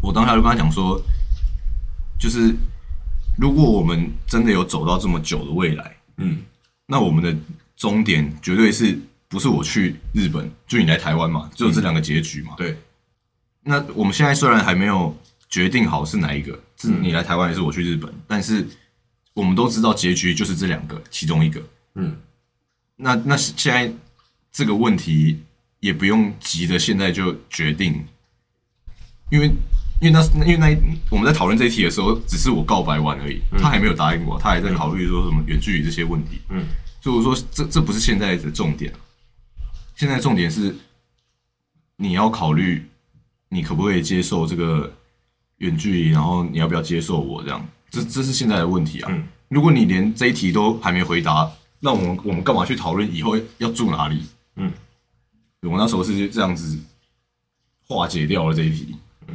[0.00, 1.00] 我当下就跟他讲说，
[2.18, 2.54] 就是
[3.36, 6.38] 如果我们真的有走到这么久的未来，嗯
[6.86, 7.36] 那我们的
[7.76, 12.54] 终点绝对是不是我去日本，就你来台湾嘛，只有这两个结局嘛。
[12.56, 12.76] 对，
[13.62, 15.16] 那我们现在虽然还没有
[15.48, 18.68] 决定好是哪一个，是你来台湾还是我去日本，但是
[19.34, 21.62] 我们都知道结局就是这两个其中一个。
[21.94, 22.16] 嗯。
[22.96, 23.92] 那那现在
[24.52, 25.40] 这个问题
[25.80, 28.04] 也不用急着现在就决定，
[29.30, 29.50] 因为
[30.00, 30.76] 因为那因为那
[31.10, 36.40] 我们在讨论这一题的时候，只是我告白完而已，他还没有答应我，他还在考虑说什么远距离这些问题。
[36.50, 36.66] 嗯。
[37.00, 38.92] 所以我说这这不是现在的重点，
[39.96, 40.76] 现在重点是
[41.96, 42.86] 你要考虑
[43.48, 44.92] 你可不可以接受这个
[45.56, 49.08] 远距离，然后你要不要接受我这样，这这是现在的问题啊。
[49.12, 51.50] 嗯如果你连这一题都还没回答，
[51.80, 54.24] 那我们我们干嘛去讨论以后要住哪里？
[54.54, 54.72] 嗯，
[55.62, 56.78] 我那时候是这样子
[57.88, 58.94] 化解掉了这一题，
[59.26, 59.34] 嗯，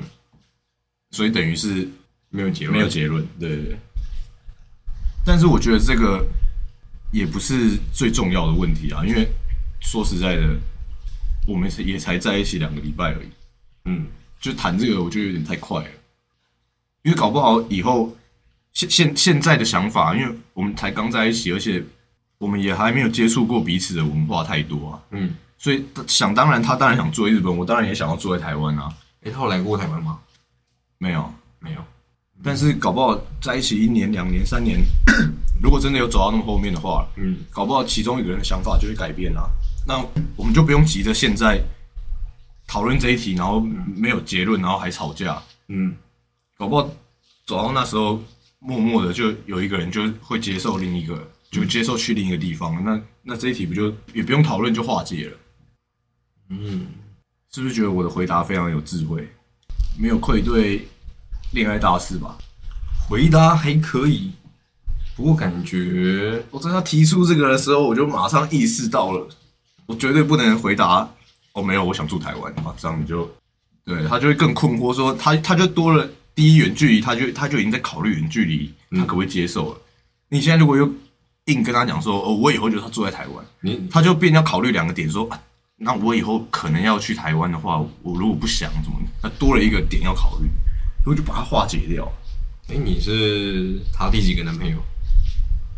[1.11, 1.85] 所以等于是
[2.29, 2.77] 没有结论。
[2.77, 3.77] 没有结论，对对对。
[5.25, 6.25] 但是我觉得这个
[7.11, 9.27] 也不是最重要的问题啊，因为
[9.81, 10.55] 说实在的，
[11.45, 13.29] 我们也才在一起两个礼拜而已，
[13.83, 14.07] 嗯
[14.39, 15.89] 就谈这个我觉得有点太快了，
[17.03, 18.15] 因为搞不好以后
[18.75, 21.83] 现现现在的想法，因为我们才刚在一起，而且
[22.37, 28.93] 我们也还没有接触过彼此的文化太多啊，嗯所以想当然，他当然想住在日本，我当然也想要住在台湾啊。
[29.23, 30.19] 哎，他有来过台湾吗？
[30.99, 31.83] 没有，没有。
[32.43, 34.79] 但是搞不好在一起一年、两年、三年，
[35.63, 39.49] 如果真的有走到那么后面的话，嗯，搞不好其中一个人的想法就会改变啦。
[39.87, 39.97] 那
[40.35, 41.59] 我们就不用急着现在
[42.67, 43.61] 讨论这一题，然后
[43.95, 45.41] 没有结论，然后还吵架。
[45.69, 45.95] 嗯，
[46.57, 46.87] 搞不好
[47.47, 48.21] 走到那时候，
[48.65, 52.83] 默默的就有一个人就会接受另一个，就接受去另一个地方。
[52.83, 55.37] 那那这一题不就也不用讨论就化解了？
[56.49, 56.87] 嗯，
[57.51, 59.27] 是不是觉得我的回答非常有智慧，
[59.99, 60.87] 没有愧对
[61.53, 62.37] 恋爱大师吧？
[63.07, 64.31] 回答还可以，
[65.15, 69.27] 不过感觉我在他提出这个的时候，我就马上意识到了，
[69.85, 71.07] 我绝对不能回答
[71.53, 73.31] 哦，没有，我想住台湾马上你就
[73.85, 79.81] 对他就会更困惑，说他他就多了第一远距离，他就他就已经在考虑远距离，他可不可以接受了？
[80.29, 80.87] 你现在如果又
[81.45, 85.41] 硬跟他讲说哦，我以后就是他住在台湾，你他就变要考虑两个点，说啊，
[85.77, 90.47] 那我以后可能要去台湾的话，我如果不想怎么，那多了一个点要考虑，
[91.05, 92.11] 我就把它化解掉。
[92.67, 94.77] 哎，你是他第几个男朋友？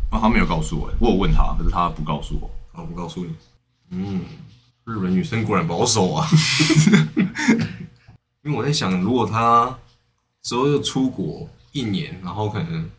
[0.09, 2.49] 啊，他没有告诉我，我有问他，可是他不告诉我。
[2.73, 3.35] 我不告诉你。
[3.89, 4.21] 嗯，
[4.85, 6.27] 日本女生果然保守啊。
[8.43, 9.77] 因为我在想，如果他
[10.47, 12.89] 之后又出国一年，然后可能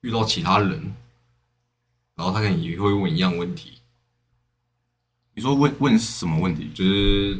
[0.00, 0.94] 遇到其他人，
[2.14, 3.74] 然后他可能也会问一样问题，
[5.34, 6.70] 你说问问什么问题？
[6.74, 7.38] 就是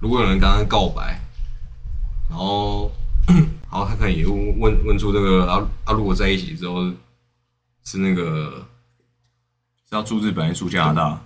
[0.00, 1.20] 如果有人跟他告白，
[2.28, 2.90] 然后
[3.70, 6.92] 然后他可能也问问问出这个啊啊，如果在一起之后
[7.84, 8.66] 是那个
[9.88, 11.24] 是要住日本还是住加拿大？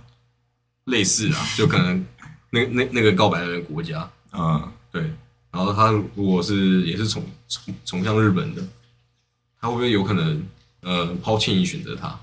[0.83, 2.05] 类似啊，就可能
[2.51, 5.11] 那那那个告白的人国家，嗯，对，
[5.51, 8.61] 然后他如果是也是从从从向日本的，
[9.59, 10.43] 他会不会有可能
[10.81, 12.19] 呃抛弃你选择他，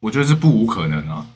[0.00, 1.26] 我觉得是不无可能啊。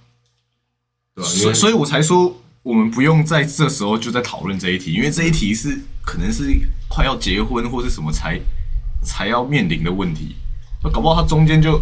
[1.14, 1.30] 对吧？
[1.30, 6.44] 因为所以所以我才说，我们不用在这时候就在讨论这一题，因为这一题是可能是
[6.88, 8.40] 快要结婚或是什么才
[9.04, 10.36] 才要面临的问题，
[10.82, 11.78] 那搞不好他中间就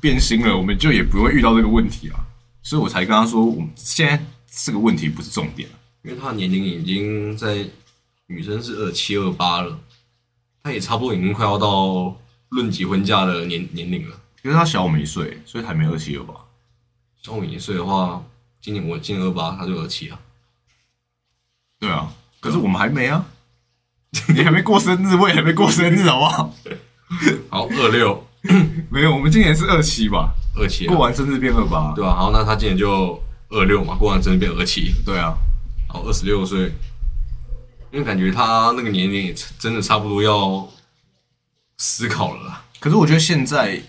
[0.00, 2.24] 变心了，我们就也不会遇到这个问题啊。
[2.62, 4.24] 所以我才跟他说，我们现在
[4.64, 5.68] 这个问题不是重点。
[6.02, 7.68] 因为他的年龄已经在
[8.30, 9.76] 女生是二七二八了，
[10.62, 12.16] 她也差不多已经快要到
[12.50, 14.16] 论及婚嫁的年年龄了。
[14.44, 16.32] 因为她小我们一岁，所以还没二七二八。
[17.20, 18.22] 小我一岁的话，
[18.62, 20.18] 今年我今年二八，她就二七啊。
[21.80, 23.26] 对啊，可是我们还没啊，
[24.32, 26.54] 你还没过生日，我也还没过生日，好不好？
[27.50, 28.24] 好，二六
[28.90, 30.32] 没有，我们今年是二七吧？
[30.56, 31.92] 二七、啊过，完生日变二八。
[31.96, 35.34] 对啊、好，那她今年就二六嘛，过完生日变二七，对啊，
[35.88, 36.72] 好，二十六岁，
[37.92, 40.68] 因为感觉他那个年龄也真的差不多要
[41.78, 42.64] 思考了啦。
[42.78, 43.80] 可是我觉得现在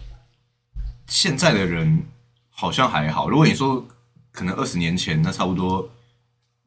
[1.07, 2.03] 现在的人
[2.49, 3.29] 好像还好。
[3.29, 3.85] 如果你说
[4.31, 5.89] 可能二十年前，那差不多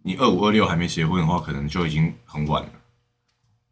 [0.03, 2.71] 你二五二六还没结婚的话，可能就已经很晚了。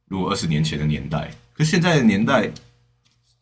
[0.07, 2.51] 如果二十年前的年代，可是现在的年代，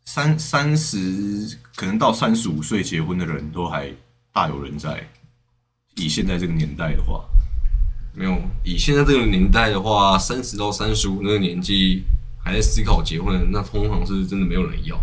[0.04, 3.90] 三三十可能到三十五岁结婚的人都还
[4.32, 5.08] 大有人在。
[5.96, 7.24] 以现在这个年代的话，
[8.12, 12.02] 没有，以现在这个年代的话，三十到三十五那个年纪
[12.42, 14.98] 还在思考结婚的，那通常是真的没有人要。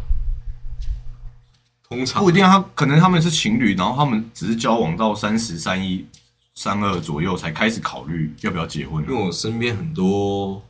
[1.87, 6.05] 通常不一定啊，他可能他们是情侣，然后他们只是交往到三十三一、
[6.53, 10.61] 三二左右才开始考虑要不要结婚因为我身边很多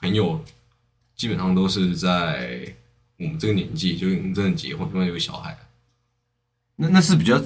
[0.00, 0.40] 朋友
[1.16, 2.72] 基本上都是在
[3.18, 5.58] 我们这个年纪就已经真的结婚，因为有小孩。
[6.76, 7.40] 那那是比较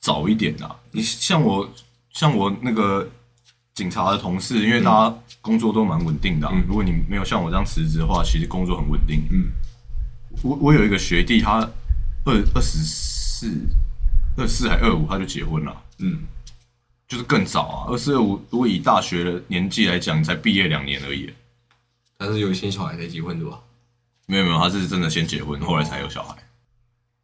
[0.00, 1.70] 早一点的啊、你像我，
[2.10, 3.08] 像我那个
[3.74, 9.22] 警察的同事，因为大家工作都蛮稳定的啊、嗯如果你没有像我这样辞职的话，其实工作很稳定。
[9.30, 9.50] 嗯，
[10.42, 11.60] 我我有一个学弟，他
[12.24, 13.50] 二二十四、
[14.36, 16.20] 二四还二五他就结婚了，嗯，
[17.08, 17.90] 就是更早啊。
[17.90, 21.32] 二四二五，如果以大学的年纪来讲，才毕业两年而已。
[22.18, 23.58] 但是有一些小孩才结婚对吧？
[24.26, 26.36] 没有没有，他是真的先结婚，后来才有小孩。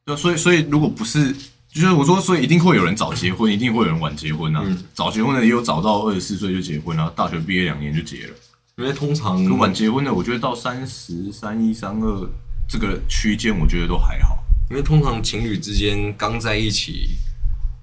[0.07, 1.37] 对啊，所以所以如果不是，
[1.77, 4.63] 就是我说，所以一定会有人早结婚，一定会有人晚结婚啊。
[4.65, 8.35] 嗯早结婚的也有早到二十四岁就结婚然后，大学毕业两年就结了。
[8.77, 12.29] 因为通常可晚结婚的，我觉得到三十三一三二
[12.67, 14.43] 这个区间，我觉得都还好。
[14.71, 17.11] 因为通常情侣之间刚在一起，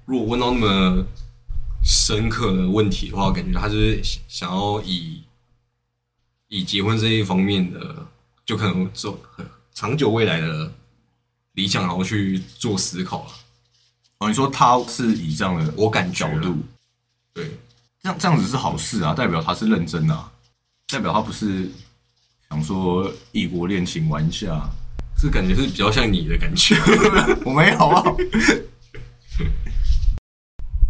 [0.08, 1.06] 如果问到那么
[1.84, 5.22] 深刻的问题的话，感觉他就是想想要以
[6.48, 8.08] 以结婚这一方面的，
[8.44, 10.72] 就可能做很长久未来的
[11.54, 13.32] 理想，然后去做思考了。
[14.24, 16.56] 哦，你说他是以这样的我感觉啦角度，
[17.34, 17.52] 对，
[18.02, 20.32] 这样这样子是好事啊，代表他是认真的、啊，
[20.88, 21.70] 代表他不是
[22.50, 24.66] 想说异国恋情玩一下。
[25.16, 26.76] 这感觉是比较像你的感觉。
[27.46, 28.02] 我没有啊。
[28.02, 28.18] 哦，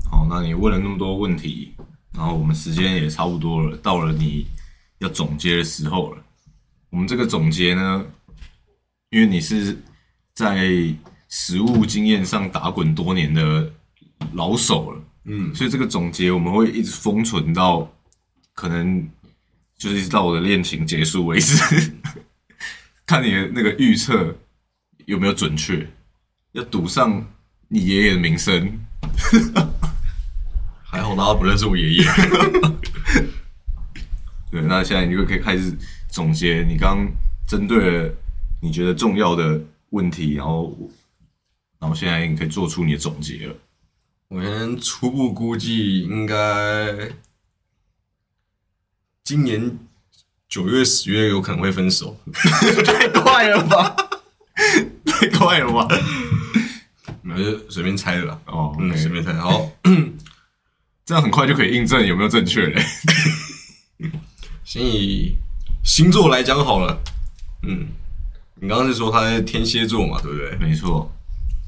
[0.10, 1.74] 好，那你问了那么多问题，
[2.14, 4.46] 然后我们时间也差不多了，到了你
[5.00, 6.24] 要总结的时候了。
[6.92, 8.06] 我们这个总结呢，
[9.10, 9.78] 因为你是
[10.36, 10.56] 在
[11.36, 13.68] 实务经验上打滚多年的
[14.34, 17.92] 老手了，嗯，所以这个总结我们会一直封存到
[18.54, 19.10] 可能
[19.76, 21.92] 就是一直到我的恋情结束为止，
[23.08, 24.36] 看你的那个预测
[25.08, 25.90] 有没有准确，
[26.52, 27.26] 要赌上
[27.68, 28.80] 你爷爷的名声。
[30.86, 32.04] 还好大家不认识我爷爷。
[34.52, 35.76] 对，那现在你就可以开始
[36.10, 37.08] 总结你刚
[37.48, 38.14] 针对了
[38.62, 39.60] 你觉得重要的
[39.90, 40.78] 问题，然后
[41.84, 43.54] 然后现在你可以做出你的总结了。
[44.30, 47.12] 我先初步估计，应该
[49.22, 49.78] 今年
[50.48, 52.18] 九月、十月有可能会分手。
[52.86, 53.94] 太快了吧！
[55.06, 55.86] 太快了吧！
[57.22, 58.40] 没有，就随便猜的啦。
[58.46, 59.34] 哦随便猜。
[59.34, 59.70] 好，
[61.04, 62.82] 这样很快就可以印证有没有正确嘞。
[64.64, 65.36] 先以
[65.84, 66.98] 星座来讲好了。
[67.64, 67.88] 嗯，
[68.56, 70.56] 你刚刚是说他是天蝎座嘛，对不对？
[70.56, 71.12] 没错，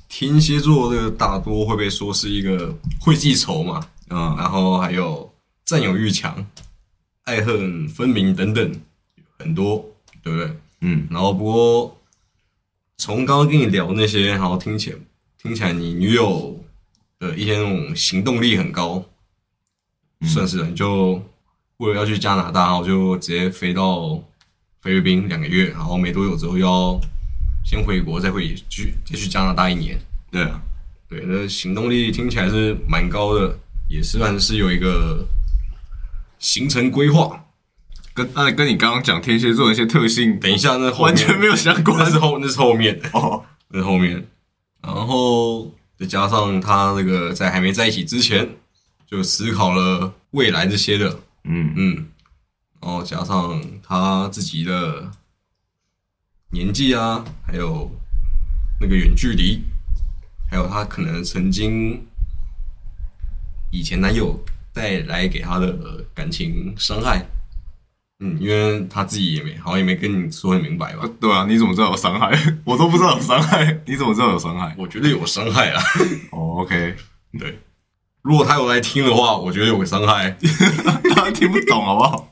[0.08, 5.34] 天蝎座这个大多会被说是一个会记仇嘛，嗯，然后还有
[5.66, 6.46] 占有欲强、
[7.24, 8.82] 爱恨分明等等，
[9.40, 9.86] 很多，
[10.24, 10.58] 对不对？
[10.82, 11.98] 嗯，然后不过
[12.98, 14.98] 从刚刚跟你聊那些，然后听起来
[15.42, 16.64] 听起来你女友
[17.20, 19.04] 的一些那种行动力很高，
[20.22, 21.22] 算是你就
[21.78, 24.22] 为了要去加拿大，然后就直接飞到
[24.82, 27.00] 菲律宾两个月，然后没多久之后要
[27.66, 30.00] 先回国，再回去再去加拿大一年。
[30.32, 30.62] 对啊，
[31.10, 33.58] 对，那行动力听起来是蛮高的，
[33.90, 35.28] 也算是有一个
[36.38, 37.42] 行程规划。
[38.14, 41.98] 跟那跟你刚刚讲天蝎座的一些特性，等一下，那完全没有相关。
[41.98, 43.44] 那是后那是后面，哦。
[43.70, 44.26] 那是后面，
[44.82, 48.48] 然后再加上他那个在还没在一起之前
[49.06, 51.74] 就思考了未来这些的，嗯。
[51.76, 52.08] 嗯，
[52.80, 55.12] 然后加上他自己的
[56.56, 57.92] 年纪啊，还有
[58.80, 59.62] 那个远距离，
[60.50, 62.02] 还有她可能曾经
[63.72, 64.42] 以前男友
[64.74, 67.26] 带来给她的感情伤害，
[68.22, 72.32] 嗯，因为他自己也没好像也没跟你说很明白吧，对啊，你怎么知道有伤害？
[72.64, 74.74] 我都不知道有伤害， 你怎么知道有伤害？
[74.78, 75.84] 我觉得有伤害啊，
[76.32, 76.96] 哦，OK，
[77.38, 77.60] 对，
[78.22, 80.38] 如果他有来听的话，我觉得有个伤害。
[81.14, 82.32] 他听不懂好不好？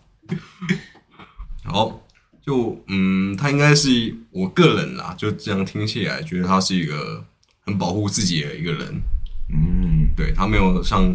[1.66, 2.03] 好，
[2.46, 7.26] 就嗯，他应该是我个人啦，就这样听起来，觉得他是一个
[7.66, 9.02] 很保护自己的一个人。
[9.50, 11.10] 嗯，对他没有像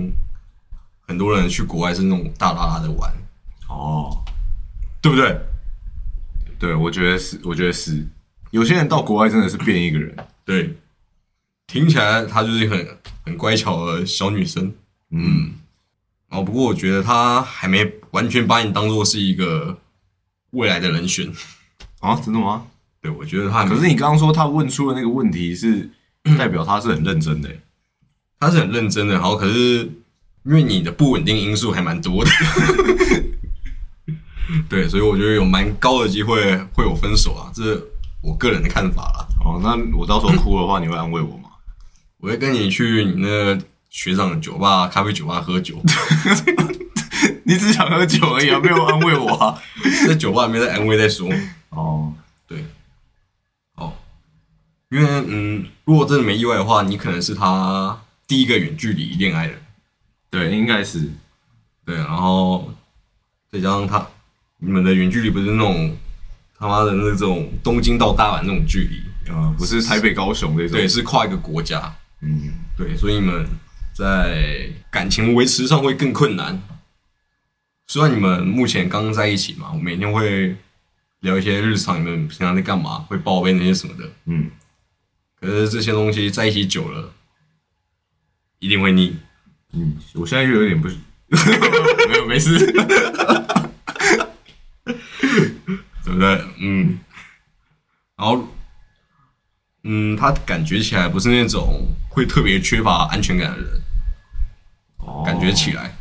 [1.07, 3.13] 很多人去国外是那种大拉拉的玩，
[3.69, 4.25] 哦，
[5.03, 5.39] 对不对？
[6.59, 8.07] 对，我觉得是，我觉得是，
[8.51, 10.17] 有些人到国外真的是变一个人。
[10.45, 10.77] 对，
[11.67, 14.75] 听起来她就是很很乖巧的小女生。
[15.11, 15.53] 嗯，
[16.29, 19.79] 然后不过我觉得她还没完全把你当做是一个
[20.51, 21.33] 未来的人选。
[22.01, 22.65] 啊，真的吗？
[23.01, 25.89] 对，我觉得他可是你刚刚说他问出的那个问题是
[26.39, 27.61] 代表他是很认真的欸、
[28.41, 29.91] 他是很认真的，然后可是
[30.45, 32.31] 因为你的不稳定因素还蛮多的，
[34.69, 37.83] 对，所以我觉得有蛮高的机会会有分手啊，这是
[38.23, 39.27] 我个人的看法啦。
[39.45, 41.51] 哦，那我到时候哭的话，你会安慰我吗？
[42.19, 43.59] 我会跟你去你那个
[43.91, 45.81] 学长的酒吧、咖啡酒吧喝酒，
[47.49, 49.59] 你只想喝酒而已啊， 没有安慰我啊。
[50.07, 51.27] 在酒吧里面再安慰再说。
[51.71, 52.13] 哦，
[52.47, 52.63] 对，
[53.77, 53.91] 哦，
[54.91, 59.55] 因为嗯，如果真的没意外的话，你可能是他第一个远距离恋爱的，
[60.29, 61.11] 对，应该是，
[61.87, 62.71] 对，然后
[63.51, 64.07] 再加上他
[64.59, 65.97] 你们的远距离不是那种
[66.59, 70.73] 他妈的那种东京到大阪那种距离，呃，不是台北、高雄那种。
[70.73, 73.47] 对，，是跨一个国家，嗯，对，所以你们
[73.95, 76.61] 在感情维持上会更困难。
[77.91, 80.55] 虽然你们目前刚在一起嘛，我每天会
[81.21, 84.51] 聊一些日常，你们平常在干嘛，会报备那些什么的，嗯，
[85.41, 87.11] 可是这些东西在一起久了，
[88.59, 89.17] 一定会腻。
[89.73, 90.89] 嗯，我现在就有点不，
[92.09, 92.59] 没有，没事。
[96.05, 96.45] 对不对？
[96.59, 96.99] 嗯，
[98.17, 98.49] 然后，
[99.85, 103.83] 嗯，他感觉起来不是那种会特别缺乏安全感的人，
[104.99, 105.98] 哦感觉起来。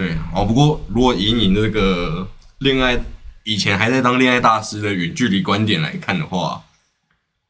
[0.00, 2.26] 对，哦，不过如果以你那个
[2.60, 2.98] 恋爱
[3.44, 6.62] 以前还在当恋爱大师的远距离观点来看的话，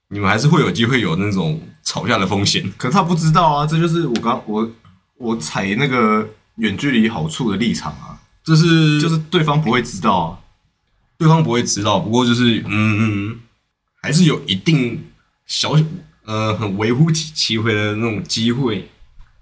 [0.08, 2.68] 你们还是会有机会有那种吵架的风险。
[2.76, 4.68] 可是他不知道啊，这就是我刚我
[5.16, 10.38] 我踩那个远距离好处的立场啊，就是就是对方不会知道啊。
[11.16, 13.40] 对方不会知道，不过就是嗯嗯，
[14.02, 15.04] 还是有一定
[15.46, 15.76] 小
[16.24, 18.88] 呃很微乎其其微的那种机会，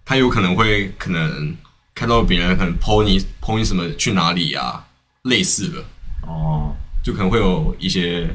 [0.04, 1.56] 他有可能会可能
[1.98, 4.86] 看到别人可能 PO 你 PO 你什么去哪里啊，
[5.22, 5.84] 类似的，
[6.22, 6.72] 哦，
[7.02, 8.30] 就可能会有一些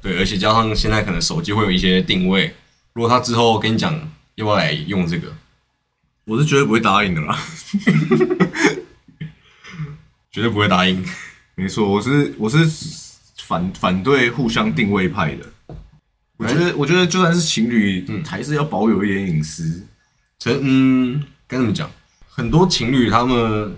[0.00, 2.54] 对，而且加上现在可能手机会有一些定位，
[2.92, 3.92] 如果他之后跟你讲
[4.36, 5.34] 要不要来用这个，
[6.26, 7.36] 我是绝对不会答应的啦。
[10.30, 11.04] 绝对不会答应。
[11.56, 12.58] 没错，我是我是
[13.42, 15.74] 反反对互相定位派的。
[16.36, 19.84] 我觉得，我觉得就算是情侣，嗯还是要保有一点隐私。
[20.38, 21.90] 成嗯，该怎么讲？
[22.34, 23.76] 很多情侣他们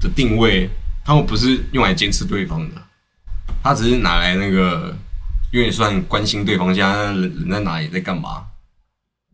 [0.00, 0.70] 的定位，
[1.04, 2.82] 他们不是用来监视对方的，
[3.62, 4.96] 他只是拿来那个，
[5.52, 8.46] 有点算关心对方现在人人在哪里，在干嘛。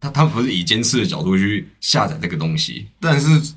[0.01, 3.55] 他他不是以监视的角度去下载这个东西，但是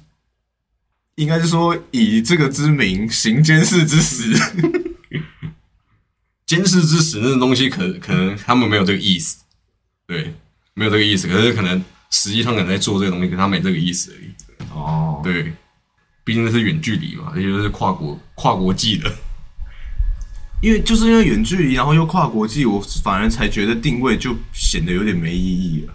[1.15, 4.31] 应该是说以这个之名行监视之实。
[6.45, 9.37] 监视之实那个东西可可能他们没有这个意思，
[10.05, 10.35] 对，
[10.75, 11.27] 没有这个意思。
[11.27, 14.32] 可是可能实际上可能在做这个东西，可他没这个意思而已。
[14.75, 15.53] 哦，对，
[16.23, 19.11] 毕竟那是远距离嘛，而且是跨国跨国际的。
[20.61, 25.93] 因为就是因为远距离，然后又跨国际，我反而才觉得定位就显得有点没意义了。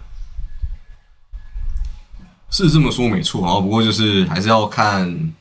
[2.51, 5.33] 是这么说没错啊，不过就是还是要看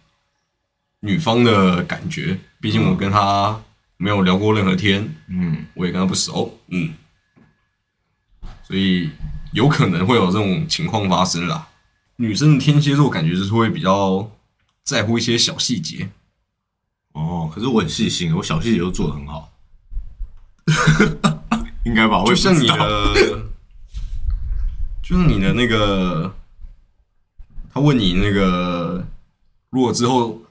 [1.01, 3.61] 女方的感觉，毕竟我跟她
[3.99, 6.95] 没有聊过任何天，嗯，我也跟她不熟，嗯，
[8.63, 9.11] 所以
[9.53, 11.68] 有可能会有这种情况发生啦。
[12.21, 14.29] 女生的天蝎座感觉就是会比较
[14.83, 16.11] 在乎一些小细节，
[17.13, 19.53] 哦，可是我很细心，我小细节都做的很好，
[21.87, 22.21] 应该吧？
[22.25, 23.49] 我也就像你的，
[25.01, 26.35] 就是你的那个，
[27.73, 29.07] 他问你那个，
[29.71, 30.43] 如果之后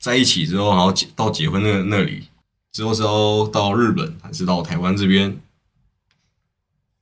[0.00, 2.28] 在一起之后，然后结到结婚那那里
[2.72, 5.38] 之后是要到日本还是到台湾这边？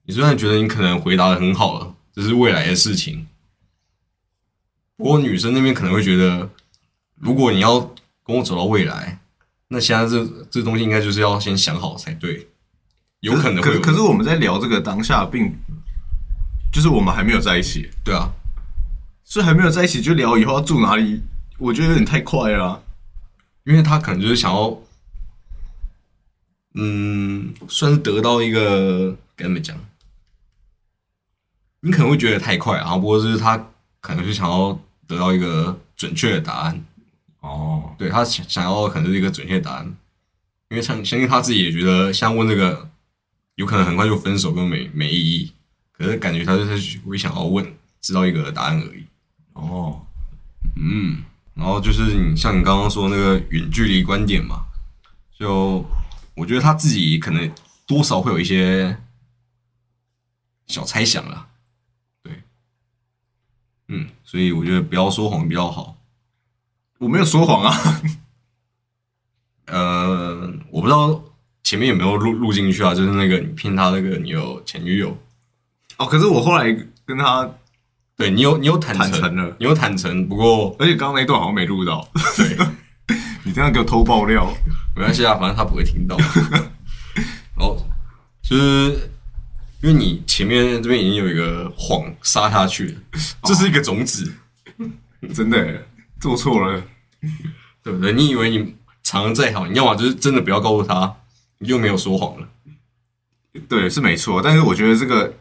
[0.03, 3.29] 你虽然觉得你可能回答的很好了，这是未来的事情，
[5.01, 6.51] 不过女生那边可能会觉得，
[7.15, 7.81] 如果你要
[8.23, 9.19] 跟我走到未来，
[9.69, 12.47] 那现在这这东西应该就是要先想好才对，
[13.21, 15.57] 有可能会有可是可是我们在聊这个当下，并
[16.71, 18.31] 就是我们还没有在一起，对啊，
[19.25, 21.23] 所以还没有在一起就聊以后要住哪里，
[21.57, 22.83] 我觉得有点太快了啊、
[23.65, 24.79] 因为他可能就是想要，
[26.75, 29.75] 嗯，算是得到一个该怎么讲，
[31.81, 33.71] 你可能会觉得太快啊，不过就是他
[34.03, 34.79] 可能是想要
[35.11, 36.85] 得到一个准确的答案，
[37.41, 39.97] 哦，对他想想要可能是一个准确答案，
[40.69, 42.89] 因为相相信他自己也觉得像问这个，
[43.57, 45.53] 有可能很快就分手，跟没没意义，
[45.91, 49.05] 可是感觉他就是会想要问，知道一个答案而已。
[49.55, 50.07] 哦，
[50.77, 54.65] 嗯，然后就是你像你刚刚说那个远距离观点嘛，
[55.37, 55.85] 就
[56.37, 57.53] 我觉得他自己可能
[57.85, 58.97] 多少会有一些
[60.69, 61.50] 小猜想啦，对，嗯，
[64.31, 65.97] 所以我觉得不要说谎比较好。
[66.99, 68.01] 我没有说谎啊，
[69.67, 71.21] 呃，我不知道
[71.65, 75.19] 前面有没有录录进去啊，就是那个你骗他那个你有前女友，
[75.97, 76.73] 哦，可是我后来
[77.05, 77.51] 跟他，
[78.17, 82.57] 对你有你有坦诚坦诚了你有坦诚，不过而且刚刚那一段好像没录到，对。
[83.43, 84.47] 你这样给我偷爆料，
[84.95, 86.17] 没关系啊，反正他不会听到。
[87.59, 87.77] 然后
[88.41, 89.10] 就是
[89.83, 92.95] 因为你前面这边已经有一个谎撒下去了，
[93.45, 94.33] 这是一个种子，
[95.35, 95.87] 真的
[96.21, 96.83] 做错了，
[97.83, 98.13] 对不对？
[98.13, 101.17] 你以为你藏的再好，你要么就是真的不要告诉他，
[101.59, 102.49] 你就没有说谎了。
[103.69, 105.35] 对，是没错，但是我觉得这个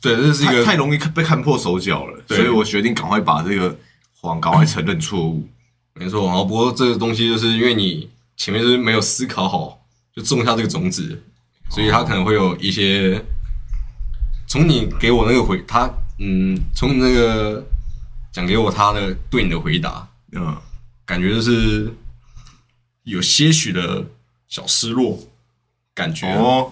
[0.00, 3.76] 对，这是一个太太容易被看破手脚了，所以我决定赶快把这个
[4.20, 5.48] 谎赶快承认错误。
[5.94, 6.24] 没错。
[6.26, 11.22] 然后不过这个东西就是因为你前面就是没有思考好，就种下这个种子，
[11.68, 13.22] 所以它可能会有一些
[14.52, 17.66] 从你给我那个回他嗯，从你那个
[18.30, 20.54] 讲给我他的对你的回答，嗯，
[21.06, 21.90] 感觉就是
[23.04, 24.04] 有些许的
[24.48, 25.18] 小失落
[25.94, 26.26] 感觉。
[26.34, 26.70] 哦，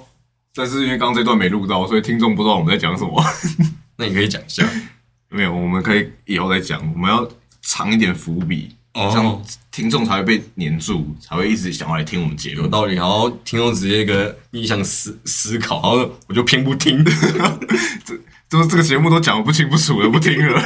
[0.54, 3.24] 但是因为刚刚这段没录到，所以听众不知道我们在讲什么。
[3.96, 4.62] 那你可以讲一下
[5.32, 7.26] 没有，我们可以以后再讲，我们要
[7.62, 12.62] 藏一点伏笔，这样哦，听众才会被黏住，才会一直想要来听我们节目。
[12.62, 12.94] 有道理。
[12.96, 17.04] 然后听众直接一个逆向思思考，然后我就偏不听。
[18.48, 20.60] 就是这个节目都讲的不清不楚了，不听了。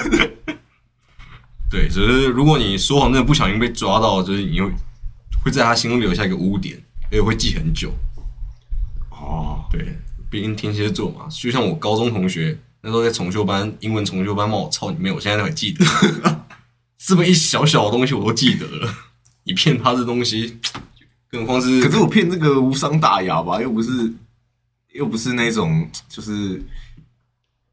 [1.71, 4.71] 对，只是如果你说谎真的不小心被抓到，就是你会
[5.45, 7.93] 会在他心中留下一个污点，而且会记很久。
[9.11, 9.99] 哦，对，
[10.31, 15.85] 毕竟天蝎座嘛，就像我高中同学那时候在重修班，英文重修班骂我操你妹，我现在都还记得。
[17.07, 18.95] 这么一小小的东西我都记得了，
[19.45, 20.59] 你骗他这东西，
[21.31, 24.13] 更何况是可是我骗这个无伤大雅吧，又不是
[24.93, 26.63] 又不是那种就是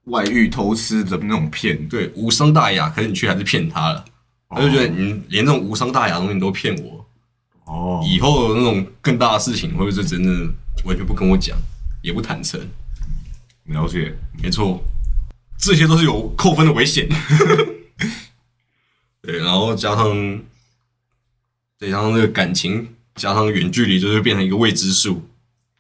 [0.06, 4.04] 外遇偷吃的那种骗，对，无伤大雅，可是你却还是骗他了，
[4.50, 7.06] 他就觉得你连这种无伤大雅的东西你都骗我，
[7.66, 10.54] 哦，以后有那种更大的事情，会不会是真的
[10.84, 11.58] 完全不跟我讲，
[12.02, 12.60] 也不坦诚？
[13.66, 14.14] 了解，
[14.44, 14.84] 没错，
[15.58, 17.08] 这些都是有扣分的危险。
[19.22, 20.42] 对，然后加上
[21.78, 25.28] 再加上这个感情，加上远距离，就是变成一个未知数。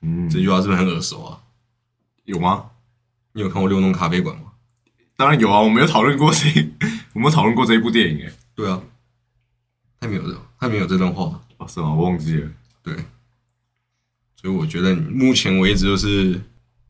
[0.01, 1.39] 嗯，这句话是不是很耳熟啊？
[2.25, 2.65] 有吗？
[3.33, 4.51] 你有看过《六弄咖啡馆》吗？
[5.15, 6.47] 当然有啊，我没有讨论过这，
[7.13, 8.81] 我没有讨论过这一部电影，哎，对啊，
[9.99, 11.39] 他没有这，他没有这段话。
[11.57, 11.93] 哦，是吗？
[11.93, 12.49] 我忘记了。
[12.83, 12.95] 对，
[14.35, 16.41] 所以我觉得你目前为止就是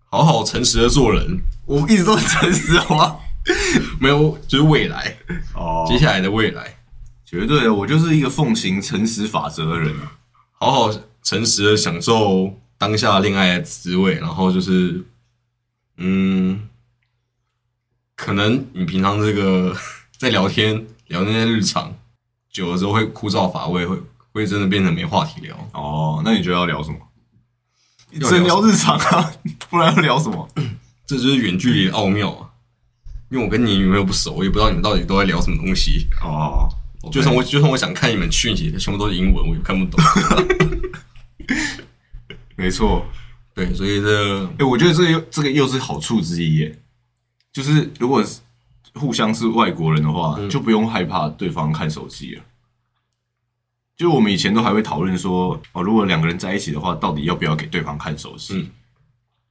[0.06, 3.18] 好好诚实的做人，我一直都很诚实，好吗？
[4.00, 5.18] 没有就是未来，
[5.56, 6.78] 哦接下来的未来，
[7.26, 10.18] 绝对的，我就是一个奉行诚实法则的人啊。
[10.54, 10.92] 好好
[11.24, 15.04] 诚实的享受当下恋爱的滋味，然后就是，
[15.98, 16.70] 嗯，
[18.16, 19.76] 可能你平常这个
[20.18, 21.96] 在聊天聊那些日常，
[22.52, 23.98] 久了之后会枯燥乏味，会
[24.32, 25.56] 会真的变成没话题聊。
[25.74, 26.98] 哦，那你觉得要聊什么？
[28.12, 29.34] 要只能聊聊日常啊，
[29.70, 30.48] 不然要聊什么？
[31.08, 32.51] 这就是远距离的奥妙啊！
[33.32, 36.06] 因为我跟你女朋友不熟，我也不知道你们到底都在聊什么东西。
[36.22, 36.68] 哦，
[37.12, 40.04] 就算我就算我想看你们讯息，全部都是英文，我也看不懂。
[42.58, 43.06] 没错，
[43.54, 46.80] 对，所以这哎、我觉得这个又这个又是好处之一耶，
[47.54, 48.24] 就是如果
[48.96, 52.44] 互相是外国人的话，就不用害怕对方看手机了。
[53.96, 58.56] 就我们以前都还会讨论说，哦，如果两个人在一起的话，到底要不要给对方看手机？
[58.56, 58.70] 嗯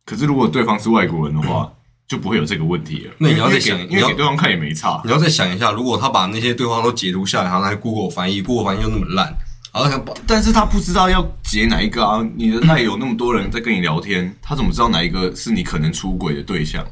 [0.02, 1.72] 可是如果对方是外国人的话，
[2.10, 3.14] 就不会有这个问题了。
[3.18, 5.00] 那你要再想你要给因为给对方看也没差。
[5.04, 9.26] 你要再想一下，如果他把那些对话都截图下来，然后来 Google 翻译，Google 翻译又那么烂，
[9.72, 12.20] 然后他把但是他不知道要截哪一个啊！
[12.34, 16.84] 你的赖有那么多人在跟你聊天，他怎么知道哪一个是你可能出轨的对象？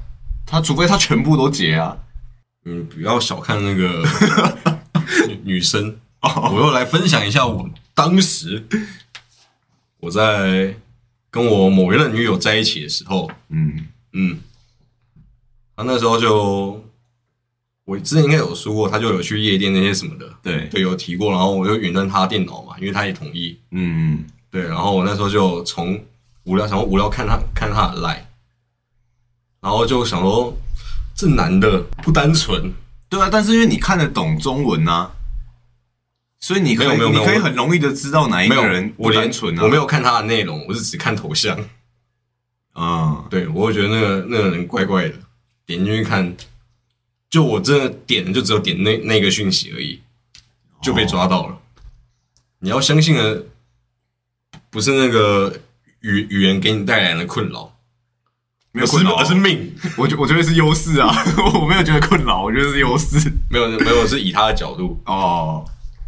[0.47, 1.97] 他除非他全部都截啊！
[2.65, 4.07] 嗯，不要小看那个
[5.27, 5.97] 女 女生。
[6.21, 8.65] 我又来分享一下我当时
[9.99, 10.75] 我在
[11.29, 14.39] 跟我某一任女友在一起的时候，嗯，嗯，
[15.79, 16.85] 他那时候就
[17.85, 26.05] 我之前应该有说过，他就有去夜店那些什么的，对，对，有提过，然后我就远端他电脑嘛，因为他也同意，嗯嗯，对，然后我那时候就从
[26.43, 28.25] 无聊，想说无聊看他看他的 line，
[29.61, 30.53] 然后就想说
[31.15, 32.73] 这男的不单纯，
[33.09, 35.13] 对啊，但是因为你看得懂中文啊，
[36.41, 39.63] 所以你可以你可以很容易的知道哪一个人不我单纯啊。
[39.63, 41.57] 我没有看他的内容，我是只看头像，
[42.75, 45.15] 嗯，对我会觉得那个那个人怪怪的，
[45.69, 46.35] 点进去看，
[47.29, 50.01] 就我真的点就只有点那那个讯息而已，
[50.81, 51.59] 就被抓到了。
[52.61, 53.45] 你要相信的
[54.71, 55.61] 不是那个
[56.01, 57.77] 语语言给你带来的困扰，
[58.73, 59.75] 没有困扰啊，而是命。
[59.99, 61.15] 我觉我觉得是优势啊，
[61.61, 63.31] 我没有觉得困扰，我觉得是优势。
[63.51, 65.63] 没有没有，是以他的角度，哦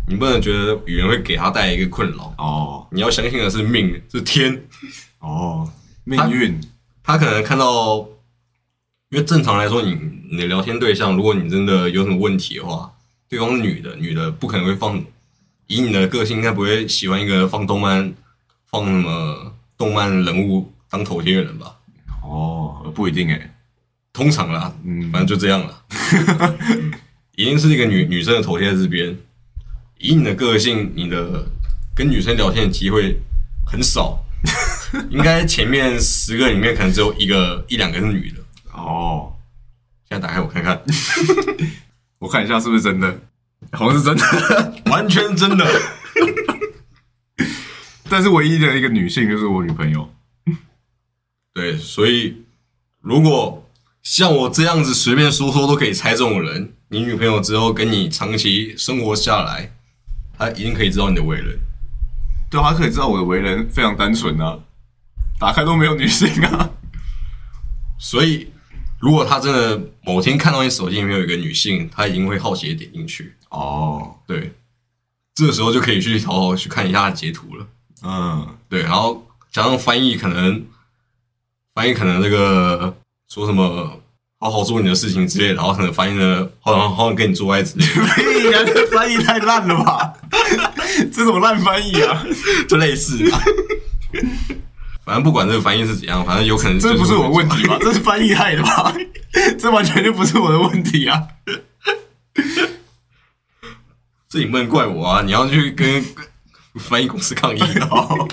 [0.09, 4.65] 你不能觉得语言会给他带来一个困扰，哦你要相信的是命，是天。
[5.19, 5.71] 哦，
[6.05, 6.59] 命运
[7.05, 8.09] 他可能看到，
[9.11, 9.99] 因为正常来说你，
[10.31, 12.93] 你的聊天对象，如果你真的有什么问题的话，
[13.29, 15.03] 对方是女的，女的不可能会放，
[15.67, 18.15] 以你的个性，应该不会喜欢一个放动漫、
[18.71, 21.75] 放什么动漫人物当头贴的人吧？
[22.23, 23.53] 哦，不一定哎，
[24.13, 25.83] 通常啦，嗯反正就这样了。
[27.35, 29.19] 一定是一个女女生的头贴在这边，
[29.99, 31.51] 以你的个性，你的
[31.97, 33.17] 跟女生聊天的机会
[33.67, 34.25] 很少，
[35.11, 38.40] 应该前面十个里面可能只有一个一两个是女的。
[38.73, 39.33] 哦，
[40.09, 40.81] 现在打开我看看，
[42.19, 43.21] 我看一下是不是真的，
[43.73, 45.67] 好像是真的，完全真的。
[48.09, 50.09] 但是唯一的一个女性就是我女朋友。
[51.53, 52.45] 对，所以
[53.01, 53.69] 如果
[54.03, 59.73] 像我这样子随便说说都可以猜中的人，你女朋友之后跟你长期生活下来，
[60.37, 61.59] 她一定可以知道你的为人。
[62.51, 64.59] 对，她可以知道我的为人非常单纯啊，
[65.39, 66.71] 打开都没有女性啊。
[67.99, 68.51] 所以，
[69.01, 73.35] 如果他真的某天看到你手机里面有一个女性，他一定会好奇的点进去。
[73.49, 74.53] 哦，对，
[75.35, 77.67] 这个时候就可以去好好去看一下截图了。
[78.03, 80.63] 嗯，对，然后加上翻译，可能
[81.75, 82.95] 翻译可能那个
[83.29, 84.01] 说什么
[84.39, 90.13] 好好做你的事情之类的，然后可能翻译的好像好像跟你做爱之类的，屁呀，这翻译太烂了吧？
[91.13, 92.23] 这种烂翻译啊！
[92.69, 93.43] 就类似啊。
[95.11, 97.77] 反正不管这个翻译是怎样，反正有可能这不是我的问题吧？
[97.83, 98.95] 这是翻译害的吧？
[99.59, 101.27] 这完全就不是我的问题啊！
[104.29, 105.23] 这你不能怪我啊！
[105.23, 106.05] 你要去跟
[106.77, 108.29] 翻译公司抗议哦。